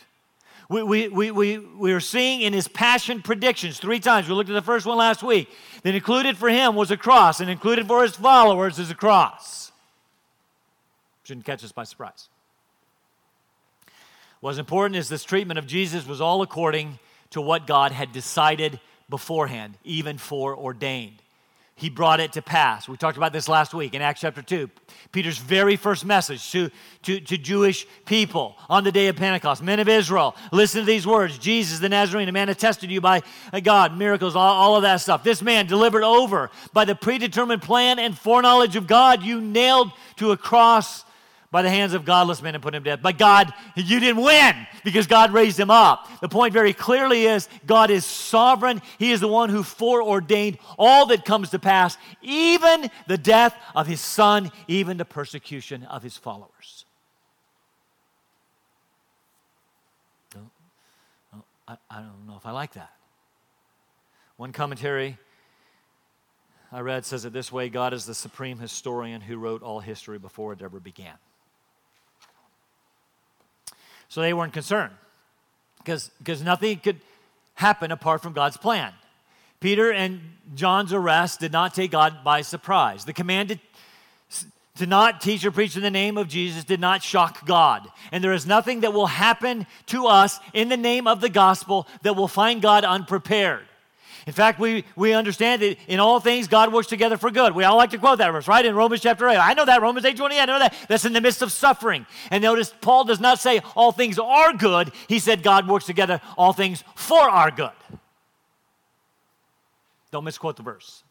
We, 0.68 0.82
we, 0.82 1.08
we, 1.08 1.30
we, 1.30 1.58
we 1.58 1.92
are 1.92 2.00
seeing 2.00 2.42
in 2.42 2.52
his 2.52 2.68
passion 2.68 3.22
predictions 3.22 3.78
three 3.78 4.00
times. 4.00 4.28
We 4.28 4.34
looked 4.34 4.50
at 4.50 4.54
the 4.54 4.62
first 4.62 4.84
one 4.84 4.98
last 4.98 5.22
week. 5.22 5.48
That 5.82 5.94
included 5.94 6.36
for 6.36 6.48
him 6.48 6.74
was 6.74 6.90
a 6.90 6.96
cross, 6.96 7.40
and 7.40 7.48
included 7.48 7.86
for 7.86 8.02
his 8.02 8.14
followers 8.14 8.78
is 8.78 8.90
a 8.90 8.94
cross. 8.94 9.72
Shouldn't 11.24 11.46
catch 11.46 11.64
us 11.64 11.72
by 11.72 11.84
surprise. 11.84 12.28
What's 14.40 14.58
important 14.58 14.96
is 14.96 15.08
this 15.08 15.24
treatment 15.24 15.58
of 15.58 15.66
Jesus 15.66 16.06
was 16.06 16.20
all 16.20 16.42
according 16.42 16.98
to 17.30 17.40
what 17.40 17.66
God 17.66 17.92
had 17.92 18.12
decided 18.12 18.78
beforehand, 19.08 19.74
even 19.84 20.18
foreordained 20.18 21.22
he 21.78 21.88
brought 21.88 22.18
it 22.18 22.32
to 22.32 22.42
pass. 22.42 22.88
We 22.88 22.96
talked 22.96 23.16
about 23.16 23.32
this 23.32 23.48
last 23.48 23.72
week 23.72 23.94
in 23.94 24.02
Acts 24.02 24.20
chapter 24.20 24.42
2. 24.42 24.68
Peter's 25.12 25.38
very 25.38 25.76
first 25.76 26.04
message 26.04 26.50
to, 26.50 26.70
to, 27.04 27.20
to 27.20 27.38
Jewish 27.38 27.86
people 28.04 28.56
on 28.68 28.82
the 28.82 28.90
day 28.90 29.06
of 29.06 29.14
Pentecost. 29.14 29.62
Men 29.62 29.78
of 29.78 29.88
Israel, 29.88 30.34
listen 30.50 30.80
to 30.80 30.86
these 30.86 31.06
words 31.06 31.38
Jesus 31.38 31.78
the 31.78 31.88
Nazarene, 31.88 32.28
a 32.28 32.32
man 32.32 32.48
attested 32.48 32.88
to 32.88 32.92
you 32.92 33.00
by 33.00 33.22
uh, 33.52 33.60
God, 33.60 33.96
miracles, 33.96 34.34
all, 34.34 34.54
all 34.54 34.74
of 34.74 34.82
that 34.82 34.96
stuff. 34.96 35.22
This 35.22 35.40
man 35.40 35.66
delivered 35.66 36.02
over 36.02 36.50
by 36.72 36.84
the 36.84 36.96
predetermined 36.96 37.62
plan 37.62 38.00
and 38.00 38.18
foreknowledge 38.18 38.74
of 38.74 38.88
God, 38.88 39.22
you 39.22 39.40
nailed 39.40 39.92
to 40.16 40.32
a 40.32 40.36
cross 40.36 41.04
by 41.50 41.62
the 41.62 41.70
hands 41.70 41.94
of 41.94 42.04
godless 42.04 42.42
men 42.42 42.54
and 42.54 42.62
put 42.62 42.74
him 42.74 42.84
to 42.84 42.90
death. 42.90 43.00
But 43.02 43.16
God, 43.16 43.52
you 43.74 44.00
didn't 44.00 44.22
win 44.22 44.54
because 44.84 45.06
God 45.06 45.32
raised 45.32 45.58
him 45.58 45.70
up. 45.70 46.08
The 46.20 46.28
point 46.28 46.52
very 46.52 46.72
clearly 46.72 47.24
is 47.24 47.48
God 47.66 47.90
is 47.90 48.04
sovereign. 48.04 48.82
He 48.98 49.12
is 49.12 49.20
the 49.20 49.28
one 49.28 49.48
who 49.48 49.62
foreordained 49.62 50.58
all 50.78 51.06
that 51.06 51.24
comes 51.24 51.50
to 51.50 51.58
pass, 51.58 51.96
even 52.20 52.90
the 53.06 53.18
death 53.18 53.56
of 53.74 53.86
his 53.86 54.00
son, 54.00 54.52
even 54.66 54.98
the 54.98 55.04
persecution 55.04 55.84
of 55.84 56.02
his 56.02 56.16
followers. 56.16 56.84
I, 61.90 62.00
don't 62.00 62.26
know 62.26 62.36
if 62.38 62.46
I 62.46 62.50
like 62.52 62.72
that. 62.74 62.90
One 64.38 64.52
commentary 64.52 65.18
I 66.70 66.80
read 66.80 67.04
says 67.04 67.24
it 67.24 67.32
this 67.32 67.50
way 67.50 67.68
God 67.68 67.92
is 67.92 68.06
the 68.06 68.14
supreme 68.14 68.58
historian 68.58 69.20
who 69.20 69.36
wrote 69.36 69.62
all 69.62 69.80
history 69.80 70.18
before 70.18 70.52
it 70.52 70.62
ever 70.62 70.80
began. 70.80 71.14
So 74.08 74.20
they 74.20 74.32
weren't 74.32 74.52
concerned 74.52 74.92
because 75.78 76.42
nothing 76.42 76.78
could 76.78 77.00
happen 77.54 77.92
apart 77.92 78.22
from 78.22 78.32
God's 78.32 78.56
plan. 78.56 78.92
Peter 79.60 79.92
and 79.92 80.20
John's 80.54 80.92
arrest 80.92 81.40
did 81.40 81.52
not 81.52 81.74
take 81.74 81.90
God 81.90 82.22
by 82.24 82.42
surprise. 82.42 83.04
The 83.04 83.12
command 83.12 83.48
to, 83.48 84.46
to 84.76 84.86
not 84.86 85.20
teach 85.20 85.44
or 85.44 85.50
preach 85.50 85.76
in 85.76 85.82
the 85.82 85.90
name 85.90 86.16
of 86.16 86.28
Jesus 86.28 86.64
did 86.64 86.80
not 86.80 87.02
shock 87.02 87.44
God. 87.44 87.88
And 88.12 88.22
there 88.22 88.32
is 88.32 88.46
nothing 88.46 88.80
that 88.80 88.92
will 88.92 89.06
happen 89.06 89.66
to 89.86 90.06
us 90.06 90.38
in 90.54 90.68
the 90.68 90.76
name 90.76 91.06
of 91.06 91.20
the 91.20 91.28
gospel 91.28 91.86
that 92.02 92.14
will 92.14 92.28
find 92.28 92.62
God 92.62 92.84
unprepared. 92.84 93.67
In 94.28 94.34
fact, 94.34 94.60
we, 94.60 94.84
we 94.94 95.14
understand 95.14 95.62
that 95.62 95.78
in 95.88 96.00
all 96.00 96.20
things 96.20 96.48
God 96.48 96.70
works 96.70 96.86
together 96.86 97.16
for 97.16 97.30
good. 97.30 97.54
We 97.54 97.64
all 97.64 97.78
like 97.78 97.88
to 97.92 97.98
quote 97.98 98.18
that 98.18 98.30
verse, 98.30 98.46
right? 98.46 98.62
In 98.62 98.74
Romans 98.74 99.00
chapter 99.00 99.26
8. 99.26 99.38
I 99.38 99.54
know 99.54 99.64
that, 99.64 99.80
Romans 99.80 100.04
8 100.04 100.18
28, 100.18 100.38
I 100.38 100.44
know 100.44 100.58
that. 100.58 100.74
That's 100.86 101.06
in 101.06 101.14
the 101.14 101.22
midst 101.22 101.40
of 101.40 101.50
suffering. 101.50 102.04
And 102.30 102.42
notice, 102.42 102.74
Paul 102.82 103.04
does 103.04 103.20
not 103.20 103.38
say 103.38 103.62
all 103.74 103.90
things 103.90 104.18
are 104.18 104.52
good. 104.52 104.92
He 105.06 105.18
said 105.18 105.42
God 105.42 105.66
works 105.66 105.86
together 105.86 106.20
all 106.36 106.52
things 106.52 106.84
for 106.94 107.22
our 107.22 107.50
good. 107.50 107.70
Don't 110.10 110.24
misquote 110.24 110.58
the 110.58 110.62
verse. 110.62 111.04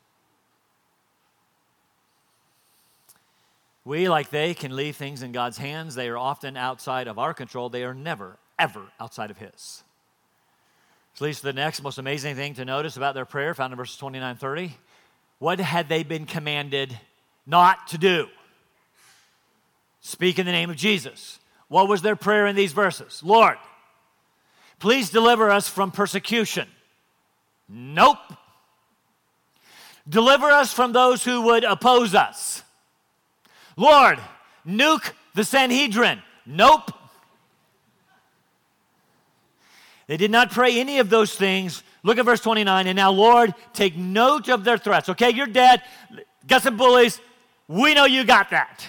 We, 3.84 4.10
like 4.10 4.30
they, 4.30 4.54
can 4.54 4.76
leave 4.76 4.96
things 4.96 5.24
in 5.24 5.32
God's 5.32 5.58
hands. 5.58 5.96
They 5.96 6.10
are 6.10 6.20
often 6.20 6.56
outside 6.56 7.08
of 7.08 7.18
our 7.18 7.34
control. 7.34 7.70
They 7.70 7.84
are 7.84 7.96
never, 7.96 8.38
ever 8.60 8.84
outside 9.00 9.32
of 9.32 9.40
His. 9.40 9.84
Which 11.18 11.24
leads 11.24 11.40
to 11.40 11.48
the 11.48 11.54
next 11.54 11.82
most 11.82 11.98
amazing 11.98 12.36
thing 12.36 12.54
to 12.54 12.66
notice 12.66 12.96
about 12.96 13.16
their 13.16 13.26
prayer, 13.26 13.56
found 13.56 13.74
in 13.74 13.78
verses 13.78 13.98
29 13.98 14.36
30. 14.36 14.78
What 15.40 15.60
had 15.60 15.90
they 15.90 16.04
been 16.04 16.28
commanded 16.28 16.96
not 17.48 17.88
to 17.88 17.98
do? 17.98 18.28
Speak 20.00 20.38
in 20.38 20.46
the 20.46 20.52
name 20.52 20.70
of 20.70 20.76
Jesus. 20.76 21.40
What 21.70 21.88
was 21.88 22.04
their 22.04 22.16
prayer 22.16 22.46
in 22.46 22.56
these 22.56 22.72
verses? 22.72 23.24
Lord, 23.24 23.58
please 24.78 25.10
deliver 25.10 25.50
us 25.50 25.68
from 25.68 25.90
persecution. 25.90 26.68
Nope. 27.68 28.20
Deliver 30.08 30.52
us 30.52 30.72
from 30.72 30.92
those 30.94 31.24
who 31.24 31.42
would 31.42 31.64
oppose 31.64 32.14
us. 32.14 32.62
Lord, 33.76 34.20
nuke 34.68 35.14
the 35.34 35.44
Sanhedrin. 35.44 36.22
Nope. 36.46 36.92
They 40.08 40.18
did 40.18 40.32
not 40.32 40.52
pray 40.52 40.80
any 40.80 41.00
of 41.00 41.10
those 41.10 41.36
things. 41.36 41.84
Look 42.04 42.18
at 42.18 42.26
verse 42.26 42.40
29. 42.42 42.88
And 42.88 42.96
now, 42.96 43.12
Lord, 43.12 43.54
take 43.74 43.98
note 43.98 44.50
of 44.50 44.64
their 44.64 44.78
threats. 44.78 45.10
Okay, 45.10 45.32
you're 45.32 45.48
dead. 45.48 45.84
Got 46.48 46.64
some 46.64 46.78
bullies. 46.78 47.20
We 47.68 47.94
know 47.94 48.06
you 48.06 48.24
got 48.24 48.50
that. 48.52 48.86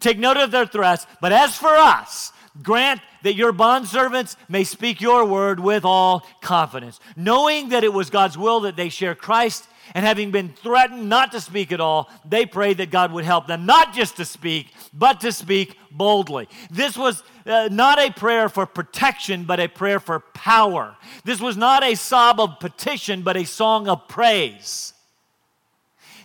Take 0.00 0.18
note 0.18 0.38
of 0.38 0.50
their 0.50 0.66
threats. 0.66 1.06
But 1.20 1.32
as 1.32 1.56
for 1.56 1.68
us, 1.68 2.32
grant 2.62 3.00
that 3.22 3.34
your 3.34 3.52
bondservants 3.52 4.36
may 4.48 4.64
speak 4.64 5.00
your 5.00 5.24
word 5.24 5.60
with 5.60 5.84
all 5.84 6.26
confidence, 6.40 7.00
knowing 7.16 7.68
that 7.68 7.84
it 7.84 7.92
was 7.92 8.10
God's 8.10 8.36
will 8.36 8.60
that 8.60 8.76
they 8.76 8.88
share 8.88 9.14
Christ. 9.14 9.68
And 9.94 10.06
having 10.06 10.30
been 10.30 10.48
threatened 10.48 11.08
not 11.08 11.32
to 11.32 11.40
speak 11.40 11.70
at 11.70 11.80
all, 11.80 12.08
they 12.24 12.46
prayed 12.46 12.78
that 12.78 12.90
God 12.90 13.12
would 13.12 13.24
help 13.24 13.46
them 13.46 13.66
not 13.66 13.92
just 13.92 14.16
to 14.16 14.24
speak, 14.24 14.72
but 14.94 15.20
to 15.20 15.32
speak 15.32 15.76
boldly. 15.90 16.48
This 16.70 16.96
was 16.96 17.22
uh, 17.46 17.68
not 17.70 17.98
a 17.98 18.10
prayer 18.12 18.48
for 18.48 18.66
protection, 18.66 19.44
but 19.44 19.60
a 19.60 19.68
prayer 19.68 20.00
for 20.00 20.20
power. 20.20 20.96
This 21.24 21.40
was 21.40 21.56
not 21.56 21.82
a 21.82 21.94
sob 21.94 22.40
of 22.40 22.60
petition, 22.60 23.22
but 23.22 23.36
a 23.36 23.44
song 23.44 23.88
of 23.88 24.08
praise. 24.08 24.94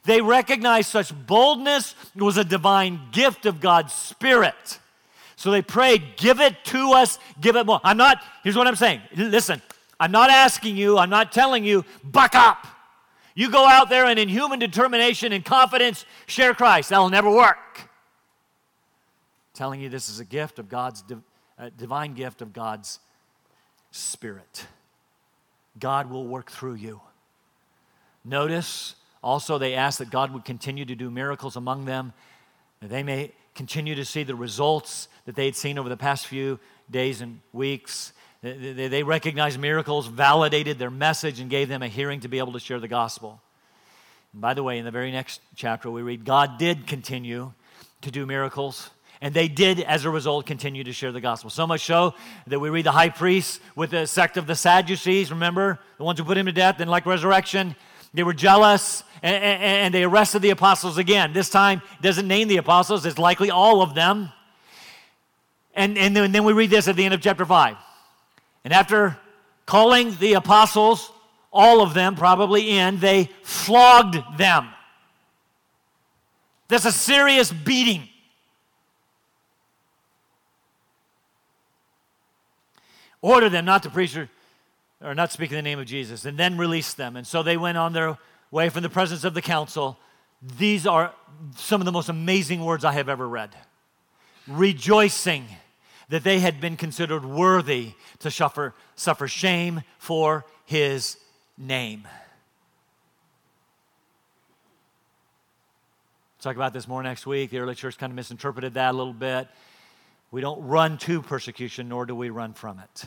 They 0.05 0.21
recognized 0.21 0.89
such 0.89 1.13
boldness 1.27 1.95
was 2.15 2.37
a 2.37 2.43
divine 2.43 2.99
gift 3.11 3.45
of 3.45 3.59
God's 3.59 3.93
Spirit. 3.93 4.79
So 5.35 5.51
they 5.51 5.61
prayed, 5.61 6.15
Give 6.17 6.39
it 6.39 6.55
to 6.65 6.93
us, 6.93 7.19
give 7.41 7.55
it 7.55 7.65
more. 7.65 7.81
I'm 7.83 7.97
not, 7.97 8.21
here's 8.43 8.55
what 8.55 8.67
I'm 8.67 8.75
saying. 8.75 9.01
Listen, 9.15 9.61
I'm 9.99 10.11
not 10.11 10.29
asking 10.29 10.77
you, 10.77 10.97
I'm 10.97 11.09
not 11.09 11.31
telling 11.31 11.65
you, 11.65 11.83
buck 12.03 12.35
up. 12.35 12.65
You 13.35 13.51
go 13.51 13.65
out 13.65 13.89
there 13.89 14.05
and 14.05 14.17
in 14.17 14.29
human 14.29 14.59
determination 14.59 15.31
and 15.31 15.45
confidence 15.45 16.05
share 16.25 16.53
Christ. 16.53 16.89
That'll 16.89 17.09
never 17.09 17.29
work 17.29 17.86
telling 19.57 19.81
you 19.81 19.89
this 19.89 20.07
is 20.07 20.19
a 20.19 20.25
gift 20.25 20.59
of 20.59 20.69
God's 20.69 21.03
uh, 21.57 21.69
divine 21.77 22.13
gift 22.13 22.41
of 22.41 22.53
God's 22.53 22.99
Spirit. 23.91 24.67
God 25.79 26.09
will 26.11 26.27
work 26.27 26.51
through 26.51 26.75
you. 26.75 27.01
Notice 28.23 28.95
also 29.23 29.57
they 29.57 29.73
asked 29.73 29.97
that 29.99 30.11
God 30.11 30.31
would 30.31 30.45
continue 30.45 30.85
to 30.85 30.95
do 30.95 31.09
miracles 31.09 31.55
among 31.55 31.85
them, 31.85 32.13
that 32.81 32.89
they 32.89 33.01
may 33.01 33.31
continue 33.55 33.95
to 33.95 34.05
see 34.05 34.23
the 34.23 34.35
results 34.35 35.07
that 35.25 35.35
they 35.35 35.45
had 35.45 35.55
seen 35.55 35.79
over 35.79 35.89
the 35.89 35.97
past 35.97 36.27
few 36.27 36.59
days 36.91 37.21
and 37.21 37.39
weeks. 37.51 38.13
They, 38.43 38.87
they 38.87 39.01
recognized 39.01 39.59
miracles, 39.59 40.05
validated 40.05 40.77
their 40.77 40.91
message, 40.91 41.39
and 41.39 41.49
gave 41.49 41.67
them 41.67 41.81
a 41.81 41.87
hearing 41.87 42.19
to 42.19 42.27
be 42.27 42.37
able 42.37 42.53
to 42.53 42.59
share 42.59 42.79
the 42.79 42.87
gospel. 42.87 43.41
And 44.33 44.41
by 44.41 44.53
the 44.53 44.61
way, 44.61 44.77
in 44.77 44.85
the 44.85 44.91
very 44.91 45.11
next 45.11 45.41
chapter, 45.55 45.89
we 45.89 46.03
read 46.03 46.23
God 46.25 46.59
did 46.59 46.85
continue 46.85 47.53
to 48.01 48.11
do 48.11 48.27
miracles. 48.27 48.91
And 49.21 49.33
they 49.33 49.47
did, 49.47 49.79
as 49.81 50.05
a 50.05 50.09
result, 50.09 50.45
continue 50.45 50.83
to 50.83 50.93
share 50.93 51.11
the 51.11 51.21
gospel. 51.21 51.49
So 51.49 51.65
much 51.65 51.85
so 51.85 52.13
that 52.45 52.59
we 52.59 52.69
read 52.69 52.85
the 52.85 52.91
high 52.91 53.09
priest 53.09 53.61
with 53.75 53.91
the 53.91 54.05
sect 54.05 54.37
of 54.37 54.45
the 54.45 54.55
Sadducees, 54.55 55.31
remember? 55.31 55.79
The 55.97 56.03
ones 56.03 56.19
who 56.19 56.25
put 56.25 56.37
him 56.37 56.45
to 56.45 56.51
death, 56.51 56.79
and 56.79 56.89
like 56.89 57.05
resurrection, 57.05 57.75
they 58.13 58.23
were 58.23 58.33
jealous 58.33 59.03
and, 59.23 59.35
and, 59.35 59.63
and 59.63 59.93
they 59.93 60.03
arrested 60.03 60.41
the 60.41 60.51
apostles 60.51 60.97
again. 60.97 61.33
This 61.33 61.49
time, 61.49 61.81
doesn't 62.01 62.27
name 62.27 62.47
the 62.47 62.57
apostles, 62.57 63.05
it's 63.05 63.17
likely 63.17 63.49
all 63.49 63.81
of 63.81 63.95
them. 63.95 64.31
And, 65.73 65.97
and, 65.97 66.15
then, 66.15 66.23
and 66.25 66.35
then 66.35 66.43
we 66.43 66.53
read 66.53 66.69
this 66.69 66.87
at 66.87 66.95
the 66.95 67.05
end 67.05 67.13
of 67.13 67.21
chapter 67.21 67.45
5. 67.45 67.77
And 68.63 68.73
after 68.73 69.17
calling 69.65 70.15
the 70.19 70.33
apostles, 70.33 71.11
all 71.51 71.81
of 71.81 71.93
them 71.93 72.15
probably 72.15 72.77
in, 72.77 72.99
they 72.99 73.29
flogged 73.43 74.17
them. 74.37 74.67
That's 76.67 76.85
a 76.85 76.91
serious 76.91 77.51
beating. 77.51 78.09
Order 83.21 83.49
them 83.49 83.65
not 83.65 83.83
to 83.83 83.89
preach 83.89 84.15
or, 84.15 84.29
or 85.01 85.15
not 85.15 85.31
speak 85.31 85.51
in 85.51 85.55
the 85.55 85.61
name 85.61 85.79
of 85.79 85.85
Jesus, 85.85 86.25
and 86.25 86.37
then 86.37 86.57
release 86.57 86.93
them. 86.93 87.15
And 87.15 87.25
so 87.25 87.43
they 87.43 87.57
went 87.57 87.77
on 87.77 87.93
their 87.93 88.17
way 88.51 88.69
from 88.69 88.83
the 88.83 88.89
presence 88.89 89.23
of 89.23 89.33
the 89.33 89.41
council. 89.41 89.97
These 90.57 90.85
are 90.85 91.13
some 91.55 91.81
of 91.81 91.85
the 91.85 91.91
most 91.91 92.09
amazing 92.09 92.63
words 92.63 92.85
I 92.85 92.93
have 92.93 93.09
ever 93.09 93.27
read. 93.27 93.55
Rejoicing 94.47 95.45
that 96.09 96.23
they 96.23 96.39
had 96.39 96.61
been 96.61 96.77
considered 96.77 97.25
worthy 97.25 97.93
to 98.19 98.31
suffer, 98.31 98.73
suffer 98.95 99.27
shame 99.27 99.81
for 99.97 100.45
his 100.65 101.17
name. 101.57 102.07
talk 106.47 106.55
about 106.55 106.71
this 106.71 106.87
more 106.87 107.03
next 107.03 107.27
week. 107.27 107.49
The 107.49 107.59
early 107.59 107.75
church 107.75 107.97
kind 107.97 108.09
of 108.09 108.15
misinterpreted 108.15 108.75
that 108.75 108.93
a 108.93 108.97
little 108.97 109.11
bit. 109.11 109.49
We 110.31 110.41
don't 110.41 110.61
run 110.67 110.97
to 110.99 111.21
persecution, 111.21 111.87
nor 111.89 112.05
do 112.05 112.15
we 112.15 112.29
run 112.29 112.53
from 112.53 112.79
it. 112.79 113.05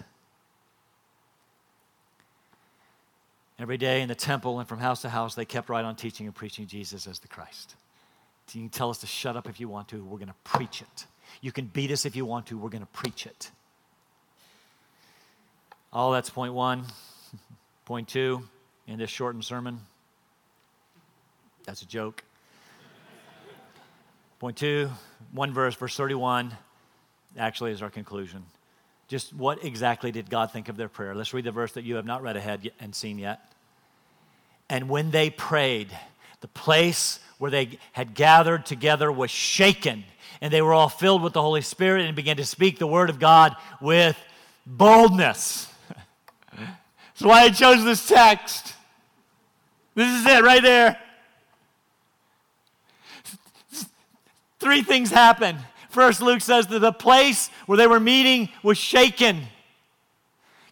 Every 3.58 3.76
day 3.76 4.00
in 4.00 4.08
the 4.08 4.14
temple 4.14 4.58
and 4.58 4.66
from 4.66 4.78
house 4.78 5.02
to 5.02 5.10
house, 5.10 5.34
they 5.34 5.44
kept 5.44 5.68
right 5.68 5.84
on 5.84 5.94
teaching 5.94 6.26
and 6.26 6.34
preaching 6.34 6.66
Jesus 6.66 7.06
as 7.06 7.18
the 7.18 7.28
Christ. 7.28 7.76
You 8.52 8.62
can 8.62 8.70
tell 8.70 8.90
us 8.90 8.98
to 8.98 9.06
shut 9.06 9.36
up 9.36 9.48
if 9.48 9.60
you 9.60 9.68
want 9.68 9.88
to. 9.88 10.02
We're 10.02 10.18
going 10.18 10.28
to 10.28 10.34
preach 10.44 10.80
it. 10.80 11.06
You 11.40 11.52
can 11.52 11.66
beat 11.66 11.90
us 11.90 12.04
if 12.04 12.16
you 12.16 12.24
want 12.24 12.46
to. 12.46 12.58
We're 12.58 12.70
going 12.70 12.82
to 12.82 12.88
preach 12.88 13.26
it. 13.26 13.50
All 15.92 16.10
that's 16.12 16.30
point 16.30 16.54
one. 16.54 16.84
Point 17.84 18.08
two 18.08 18.48
in 18.86 18.98
this 18.98 19.10
shortened 19.10 19.44
sermon. 19.44 19.80
That's 21.64 21.82
a 21.82 21.86
joke. 21.86 22.22
Point 24.38 24.56
two, 24.56 24.90
one 25.32 25.52
verse, 25.52 25.74
verse 25.74 25.96
31, 25.96 26.56
actually 27.38 27.72
is 27.72 27.82
our 27.82 27.90
conclusion. 27.90 28.44
Just 29.08 29.34
what 29.34 29.64
exactly 29.64 30.12
did 30.12 30.30
God 30.30 30.52
think 30.52 30.68
of 30.68 30.76
their 30.76 30.88
prayer? 30.88 31.14
Let's 31.14 31.34
read 31.34 31.44
the 31.44 31.52
verse 31.52 31.72
that 31.72 31.84
you 31.84 31.96
have 31.96 32.06
not 32.06 32.22
read 32.22 32.36
ahead 32.36 32.70
and 32.80 32.94
seen 32.94 33.18
yet. 33.18 33.40
And 34.68 34.88
when 34.88 35.10
they 35.10 35.30
prayed, 35.30 35.88
the 36.40 36.48
place 36.48 37.18
where 37.38 37.50
they 37.50 37.78
had 37.92 38.14
gathered 38.14 38.64
together 38.64 39.10
was 39.10 39.30
shaken, 39.30 40.04
and 40.40 40.52
they 40.52 40.62
were 40.62 40.72
all 40.72 40.88
filled 40.88 41.22
with 41.22 41.32
the 41.32 41.42
Holy 41.42 41.60
Spirit 41.60 42.06
and 42.06 42.14
began 42.14 42.36
to 42.36 42.44
speak 42.44 42.78
the 42.78 42.86
word 42.86 43.10
of 43.10 43.18
God 43.18 43.56
with 43.80 44.16
boldness. 44.64 45.66
That's 46.56 47.22
why 47.22 47.42
I 47.42 47.50
chose 47.50 47.84
this 47.84 48.06
text. 48.06 48.74
This 49.94 50.20
is 50.20 50.26
it 50.26 50.44
right 50.44 50.62
there. 50.62 50.98
Three 54.60 54.82
things 54.82 55.10
happen. 55.10 55.56
First, 55.90 56.22
Luke 56.22 56.40
says 56.40 56.68
that 56.68 56.78
the 56.78 56.92
place 56.92 57.50
where 57.66 57.76
they 57.76 57.88
were 57.88 58.00
meeting 58.00 58.48
was 58.62 58.78
shaken. 58.78 59.42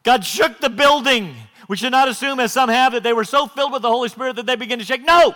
God 0.05 0.25
shook 0.25 0.61
the 0.61 0.71
building. 0.71 1.35
We 1.69 1.77
should 1.77 1.91
not 1.91 2.09
assume, 2.09 2.39
as 2.41 2.53
some 2.53 2.71
have, 2.71 2.93
that 2.93 3.03
they 3.03 3.13
were 3.13 3.25
so 3.25 3.49
filled 3.49 3.73
with 3.73 3.83
the 3.83 3.91
Holy 3.91 4.09
Spirit 4.09 4.37
that 4.37 4.47
they 4.47 4.57
began 4.57 4.79
to 4.79 4.85
shake. 4.85 5.05
No! 5.05 5.35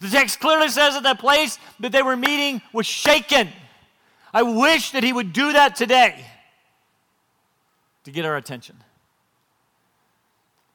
The 0.00 0.08
text 0.08 0.38
clearly 0.38 0.68
says 0.68 0.94
that 0.94 1.02
the 1.02 1.14
place 1.14 1.58
that 1.80 1.92
they 1.92 2.02
were 2.02 2.16
meeting 2.16 2.60
was 2.72 2.86
shaken. 2.86 3.48
I 4.34 4.42
wish 4.42 4.90
that 4.90 5.02
He 5.02 5.14
would 5.14 5.32
do 5.32 5.54
that 5.54 5.74
today 5.74 6.24
to 8.04 8.10
get 8.10 8.26
our 8.26 8.36
attention. 8.36 8.76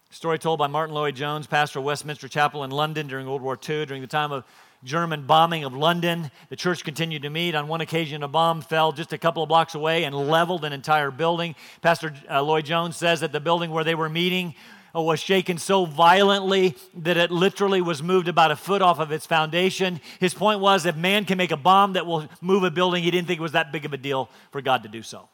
story 0.09 0.39
told 0.39 0.57
by 0.57 0.67
Martyn 0.67 0.95
Lloyd-Jones, 0.95 1.45
pastor 1.45 1.77
of 1.77 1.85
Westminster 1.85 2.27
Chapel 2.27 2.63
in 2.63 2.71
London 2.71 3.07
during 3.07 3.27
World 3.27 3.43
War 3.43 3.53
II, 3.53 3.85
during 3.85 4.01
the 4.01 4.07
time 4.07 4.31
of 4.31 4.43
German 4.83 5.25
bombing 5.25 5.63
of 5.63 5.73
London. 5.73 6.29
The 6.49 6.55
church 6.55 6.83
continued 6.83 7.21
to 7.21 7.29
meet. 7.29 7.55
On 7.55 7.67
one 7.67 7.81
occasion, 7.81 8.23
a 8.23 8.27
bomb 8.27 8.61
fell 8.61 8.91
just 8.91 9.13
a 9.13 9.17
couple 9.17 9.41
of 9.41 9.49
blocks 9.49 9.75
away 9.75 10.03
and 10.03 10.13
leveled 10.15 10.65
an 10.65 10.73
entire 10.73 11.11
building. 11.11 11.55
Pastor 11.81 12.13
uh, 12.29 12.41
Lloyd-Jones 12.43 12.97
says 12.97 13.21
that 13.21 13.31
the 13.31 13.39
building 13.39 13.71
where 13.71 13.83
they 13.83 13.95
were 13.95 14.09
meeting 14.09 14.55
uh, 14.95 15.01
was 15.01 15.19
shaken 15.19 15.57
so 15.57 15.85
violently 15.85 16.75
that 16.95 17.17
it 17.17 17.31
literally 17.31 17.81
was 17.81 18.03
moved 18.03 18.27
about 18.27 18.51
a 18.51 18.55
foot 18.55 18.81
off 18.81 18.99
of 18.99 19.11
its 19.11 19.25
foundation. 19.25 20.01
His 20.19 20.33
point 20.33 20.59
was 20.59 20.85
if 20.85 20.95
man 20.95 21.25
can 21.25 21.37
make 21.37 21.51
a 21.51 21.57
bomb 21.57 21.93
that 21.93 22.05
will 22.05 22.27
move 22.41 22.63
a 22.63 22.71
building, 22.71 23.03
he 23.03 23.11
didn't 23.11 23.27
think 23.27 23.39
it 23.39 23.43
was 23.43 23.53
that 23.53 23.71
big 23.71 23.85
of 23.85 23.93
a 23.93 23.97
deal 23.97 24.29
for 24.51 24.61
God 24.61 24.83
to 24.83 24.89
do 24.89 25.01
so. 25.01 25.29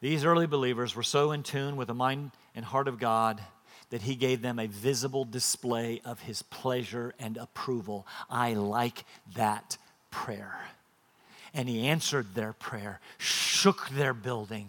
These 0.00 0.24
early 0.24 0.46
believers 0.46 0.94
were 0.94 1.02
so 1.02 1.32
in 1.32 1.42
tune 1.42 1.76
with 1.76 1.88
the 1.88 1.94
mind 1.94 2.30
and 2.54 2.64
heart 2.64 2.88
of 2.88 2.98
God 2.98 3.42
that 3.90 4.02
he 4.02 4.14
gave 4.14 4.40
them 4.40 4.58
a 4.58 4.66
visible 4.66 5.24
display 5.24 6.00
of 6.04 6.20
his 6.20 6.42
pleasure 6.42 7.14
and 7.18 7.36
approval. 7.36 8.06
I 8.30 8.54
like 8.54 9.04
that 9.34 9.76
prayer. 10.10 10.58
And 11.52 11.68
he 11.68 11.88
answered 11.88 12.34
their 12.34 12.52
prayer, 12.52 13.00
shook 13.18 13.88
their 13.90 14.14
building, 14.14 14.68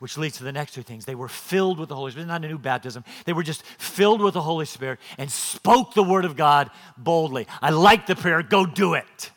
which 0.00 0.18
leads 0.18 0.38
to 0.38 0.44
the 0.44 0.52
next 0.52 0.74
two 0.74 0.82
things. 0.82 1.04
They 1.04 1.14
were 1.14 1.28
filled 1.28 1.78
with 1.78 1.88
the 1.88 1.94
Holy 1.94 2.10
Spirit, 2.10 2.26
not 2.26 2.44
a 2.44 2.48
new 2.48 2.58
baptism. 2.58 3.04
They 3.24 3.32
were 3.32 3.44
just 3.44 3.62
filled 3.62 4.20
with 4.20 4.34
the 4.34 4.42
Holy 4.42 4.66
Spirit 4.66 4.98
and 5.16 5.30
spoke 5.30 5.94
the 5.94 6.02
word 6.02 6.24
of 6.24 6.36
God 6.36 6.70
boldly. 6.98 7.46
I 7.62 7.70
like 7.70 8.06
the 8.06 8.16
prayer, 8.16 8.42
go 8.42 8.66
do 8.66 8.94
it. 8.94 9.30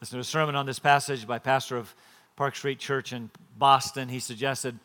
Listen 0.00 0.16
to 0.16 0.20
a 0.20 0.24
sermon 0.24 0.54
on 0.54 0.66
this 0.66 0.78
passage 0.78 1.26
by 1.26 1.38
pastor 1.38 1.76
of 1.76 1.92
Park 2.36 2.54
Street 2.54 2.78
Church 2.78 3.12
in 3.12 3.30
Boston. 3.58 4.08
He 4.08 4.20
suggested 4.20 4.78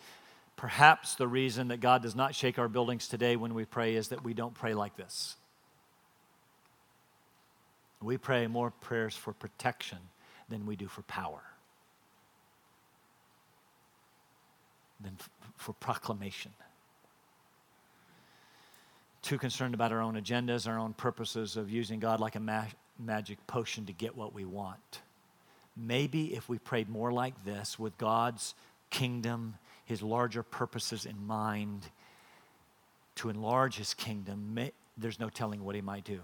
Perhaps 0.62 1.16
the 1.16 1.28
reason 1.28 1.70
that 1.70 1.80
God 1.80 2.04
does 2.04 2.16
not 2.16 2.36
shake 2.36 2.60
our 2.60 2.68
buildings 2.68 3.08
today 3.08 3.36
when 3.36 3.56
we 3.56 3.66
pray 3.66 3.96
is 3.96 4.10
that 4.10 4.24
we 4.24 4.36
don't 4.36 4.54
pray 4.54 4.76
like 4.76 4.96
this. 4.96 5.36
We 8.00 8.20
pray 8.20 8.46
more 8.46 8.70
prayers 8.70 9.16
for 9.16 9.34
protection 9.34 9.98
than 10.50 10.68
we 10.68 10.76
do 10.76 10.88
for 10.88 11.02
power, 11.02 11.42
than 15.00 15.18
f- 15.20 15.32
for 15.56 15.74
proclamation. 15.74 16.52
Too 19.24 19.40
concerned 19.40 19.74
about 19.74 19.92
our 19.92 20.02
own 20.02 20.14
agendas, 20.14 20.68
our 20.68 20.78
own 20.78 20.94
purposes 20.94 21.58
of 21.58 21.72
using 21.72 22.00
God 22.00 22.20
like 22.20 22.36
a 22.36 22.40
ma- 22.40 22.66
magic 23.00 23.40
potion 23.48 23.88
to 23.88 23.94
get 23.94 24.16
what 24.16 24.32
we 24.32 24.46
want. 24.46 25.02
Maybe 25.76 26.36
if 26.36 26.48
we 26.48 26.60
prayed 26.60 26.88
more 26.88 27.12
like 27.12 27.46
this 27.46 27.80
with 27.80 27.98
God's 27.98 28.54
kingdom 28.92 29.56
his 29.86 30.02
larger 30.02 30.44
purposes 30.44 31.06
in 31.06 31.26
mind 31.26 31.90
to 33.16 33.30
enlarge 33.30 33.76
his 33.76 33.94
kingdom, 33.94 34.58
there's 34.98 35.20
no 35.20 35.30
telling 35.30 35.64
what 35.64 35.76
he 35.76 35.82
might 35.82 36.04
do. 36.04 36.22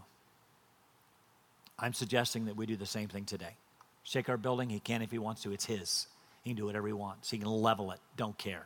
I'm 1.80 1.94
suggesting 1.94 2.46
that 2.46 2.56
we 2.56 2.66
do 2.66 2.76
the 2.76 2.86
same 2.86 3.08
thing 3.08 3.26
today. 3.26 3.56
Shake 4.04 4.30
our 4.30 4.38
building, 4.38 4.70
he 4.70 4.80
can 4.80 5.02
if 5.02 5.12
he 5.12 5.20
wants 5.20 5.44
to. 5.44 5.52
It's 5.52 5.66
his. 5.66 6.08
He 6.44 6.52
can 6.52 6.58
do 6.58 6.66
whatever 6.66 6.88
he 6.88 6.94
wants. 6.94 7.30
He 7.30 7.38
can 7.38 7.48
level 7.48 7.92
it. 7.92 8.00
Don't 8.16 8.38
care. 8.38 8.66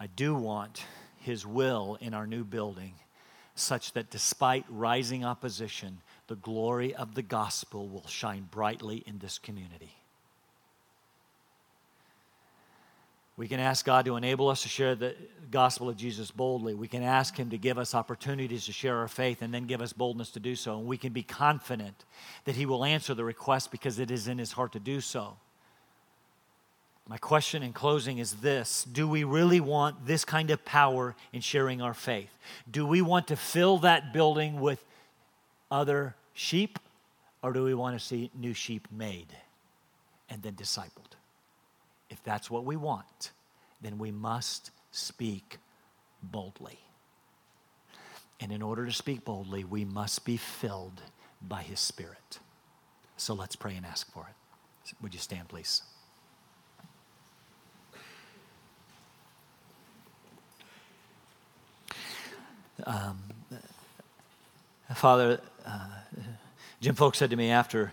I 0.00 0.06
do 0.06 0.34
want 0.34 0.82
his 1.20 1.46
will 1.46 1.98
in 2.00 2.14
our 2.14 2.26
new 2.26 2.42
building 2.42 2.94
such 3.54 3.92
that 3.92 4.10
despite 4.10 4.64
rising 4.70 5.24
opposition, 5.24 5.98
the 6.26 6.36
glory 6.36 6.94
of 6.94 7.14
the 7.14 7.22
gospel 7.22 7.86
will 7.86 8.06
shine 8.06 8.48
brightly 8.50 9.04
in 9.06 9.18
this 9.18 9.38
community. 9.38 9.94
We 13.40 13.48
can 13.48 13.58
ask 13.58 13.86
God 13.86 14.04
to 14.04 14.16
enable 14.16 14.50
us 14.50 14.64
to 14.64 14.68
share 14.68 14.94
the 14.94 15.16
gospel 15.50 15.88
of 15.88 15.96
Jesus 15.96 16.30
boldly. 16.30 16.74
We 16.74 16.88
can 16.88 17.02
ask 17.02 17.34
Him 17.34 17.48
to 17.48 17.56
give 17.56 17.78
us 17.78 17.94
opportunities 17.94 18.66
to 18.66 18.72
share 18.72 18.98
our 18.98 19.08
faith 19.08 19.40
and 19.40 19.54
then 19.54 19.64
give 19.64 19.80
us 19.80 19.94
boldness 19.94 20.28
to 20.32 20.40
do 20.40 20.54
so. 20.54 20.76
And 20.76 20.86
we 20.86 20.98
can 20.98 21.14
be 21.14 21.22
confident 21.22 22.04
that 22.44 22.54
He 22.56 22.66
will 22.66 22.84
answer 22.84 23.14
the 23.14 23.24
request 23.24 23.70
because 23.70 23.98
it 23.98 24.10
is 24.10 24.28
in 24.28 24.36
His 24.36 24.52
heart 24.52 24.72
to 24.72 24.78
do 24.78 25.00
so. 25.00 25.38
My 27.08 27.16
question 27.16 27.62
in 27.62 27.72
closing 27.72 28.18
is 28.18 28.34
this 28.34 28.84
Do 28.84 29.08
we 29.08 29.24
really 29.24 29.60
want 29.60 30.04
this 30.04 30.26
kind 30.26 30.50
of 30.50 30.62
power 30.66 31.16
in 31.32 31.40
sharing 31.40 31.80
our 31.80 31.94
faith? 31.94 32.28
Do 32.70 32.84
we 32.84 33.00
want 33.00 33.28
to 33.28 33.36
fill 33.36 33.78
that 33.78 34.12
building 34.12 34.60
with 34.60 34.84
other 35.70 36.14
sheep 36.34 36.78
Or 37.42 37.54
do 37.54 37.64
we 37.64 37.72
want 37.72 37.98
to 37.98 38.04
see 38.04 38.30
new 38.34 38.52
sheep 38.52 38.86
made 38.92 39.34
and 40.28 40.42
then 40.42 40.52
discipled? 40.52 41.16
If 42.10 42.22
that's 42.24 42.50
what 42.50 42.64
we 42.64 42.76
want, 42.76 43.30
then 43.80 43.96
we 43.96 44.10
must 44.10 44.72
speak 44.90 45.58
boldly. 46.22 46.78
And 48.40 48.52
in 48.52 48.62
order 48.62 48.84
to 48.84 48.92
speak 48.92 49.24
boldly, 49.24 49.64
we 49.64 49.84
must 49.84 50.24
be 50.24 50.36
filled 50.36 51.00
by 51.40 51.62
His 51.62 51.80
Spirit. 51.80 52.40
So 53.16 53.34
let's 53.34 53.56
pray 53.56 53.76
and 53.76 53.86
ask 53.86 54.10
for 54.12 54.26
it. 54.28 54.94
Would 55.00 55.14
you 55.14 55.20
stand, 55.20 55.48
please? 55.48 55.82
Um, 62.84 63.18
Father, 64.94 65.40
uh, 65.66 65.86
Jim 66.80 66.94
Folk 66.94 67.14
said 67.14 67.30
to 67.30 67.36
me 67.36 67.50
after 67.50 67.92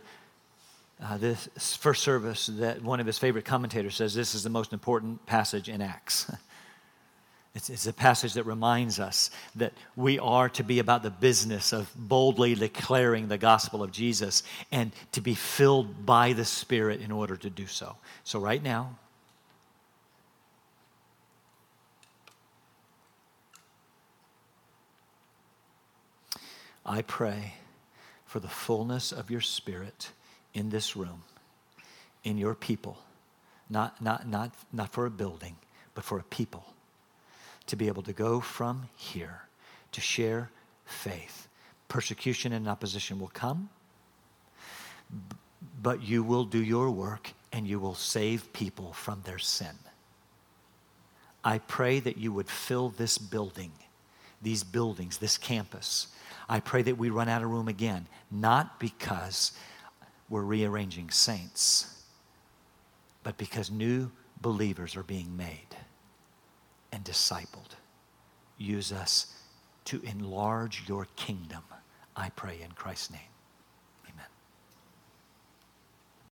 uh, 1.04 1.18
this 1.18 1.76
first 1.76 2.04
service 2.04 2.48
that 2.48 2.82
one 2.82 3.00
of 3.00 3.06
his 3.06 3.18
favorite 3.18 3.46
commentators 3.46 3.96
says 3.96 4.16
this 4.16 4.34
is 4.34 4.44
the 4.44 4.50
most 4.50 4.74
important 4.74 5.26
passage 5.26 5.70
in 5.70 5.82
Acts. 5.82 6.32
It's, 7.56 7.72
it's, 7.72 7.88
a 7.88 7.94
passage 7.94 8.34
that 8.34 8.44
reminds 8.44 9.00
us 9.00 9.32
that 9.56 9.74
we 9.96 10.20
are 10.20 10.48
to 10.50 10.64
be 10.64 10.78
about 10.78 11.02
the 11.02 11.10
business 11.10 11.74
of 11.74 11.92
boldly 11.96 12.54
declaring 12.54 13.30
the 13.30 13.38
gospel 13.40 13.82
of 13.82 13.92
Jesus 13.92 14.44
and 14.72 14.92
to 15.14 15.22
be 15.22 15.34
filled 15.34 16.06
by 16.06 16.34
the 16.34 16.46
Spirit 16.46 17.02
in 17.02 17.12
order 17.12 17.36
to 17.36 17.50
do 17.50 17.66
so. 17.66 17.96
So, 18.24 18.38
right 18.38 18.62
now, 18.62 18.96
I 26.86 27.02
pray 27.02 27.56
for 28.28 28.40
the 28.40 28.48
fullness 28.48 29.12
of 29.12 29.32
your 29.32 29.42
Spirit 29.42 30.12
in 30.58 30.70
this 30.70 30.96
room, 30.96 31.24
in 32.24 32.38
your 32.38 32.56
people, 32.56 32.98
not, 33.70 34.02
not, 34.02 34.28
not, 34.28 34.52
not 34.74 34.92
for 34.92 35.06
a 35.06 35.12
building, 35.12 35.56
but 35.94 36.04
for 36.04 36.18
a 36.18 36.24
people 36.24 36.66
to 37.68 37.76
be 37.76 37.88
able 37.88 38.02
to 38.02 38.14
go 38.14 38.40
from 38.40 38.90
here 38.96 39.44
to 39.92 40.02
share 40.02 40.50
faith. 40.86 41.48
Persecution 41.90 42.54
and 42.54 42.68
opposition 42.68 43.20
will 43.20 43.28
come, 43.28 43.70
but 45.82 46.02
you 46.02 46.24
will 46.24 46.44
do 46.44 46.60
your 46.60 46.90
work 46.90 47.34
and 47.54 47.68
you 47.68 47.80
will 47.80 47.96
save 47.96 48.52
people 48.52 48.94
from 48.94 49.22
their 49.26 49.40
sin. 49.40 49.76
I 51.44 51.60
pray 51.60 52.00
that 52.00 52.18
you 52.18 52.34
would 52.34 52.50
fill 52.50 52.90
this 52.90 53.18
building, 53.18 53.72
these 54.42 54.64
buildings, 54.64 55.20
this 55.20 55.38
campus. 55.38 56.08
I 56.50 56.60
pray 56.62 56.82
that 56.82 56.98
we 56.98 57.10
run 57.10 57.30
out 57.30 57.44
of 57.44 57.50
room 57.50 57.68
again, 57.68 58.08
not 58.32 58.80
because 58.80 59.52
we're 60.30 60.42
rearranging 60.42 61.10
saints, 61.10 62.04
but 63.24 63.38
because 63.38 63.72
new 63.72 64.12
believers 64.42 64.96
are 64.96 65.04
being 65.04 65.36
made 65.36 65.76
and 66.92 67.04
discipled. 67.04 67.76
Use 68.58 68.92
us 68.92 69.34
to 69.86 70.02
enlarge 70.04 70.84
your 70.88 71.08
kingdom, 71.16 71.64
I 72.16 72.30
pray 72.30 72.60
in 72.62 72.72
Christ's 72.72 73.12
name. 73.12 73.37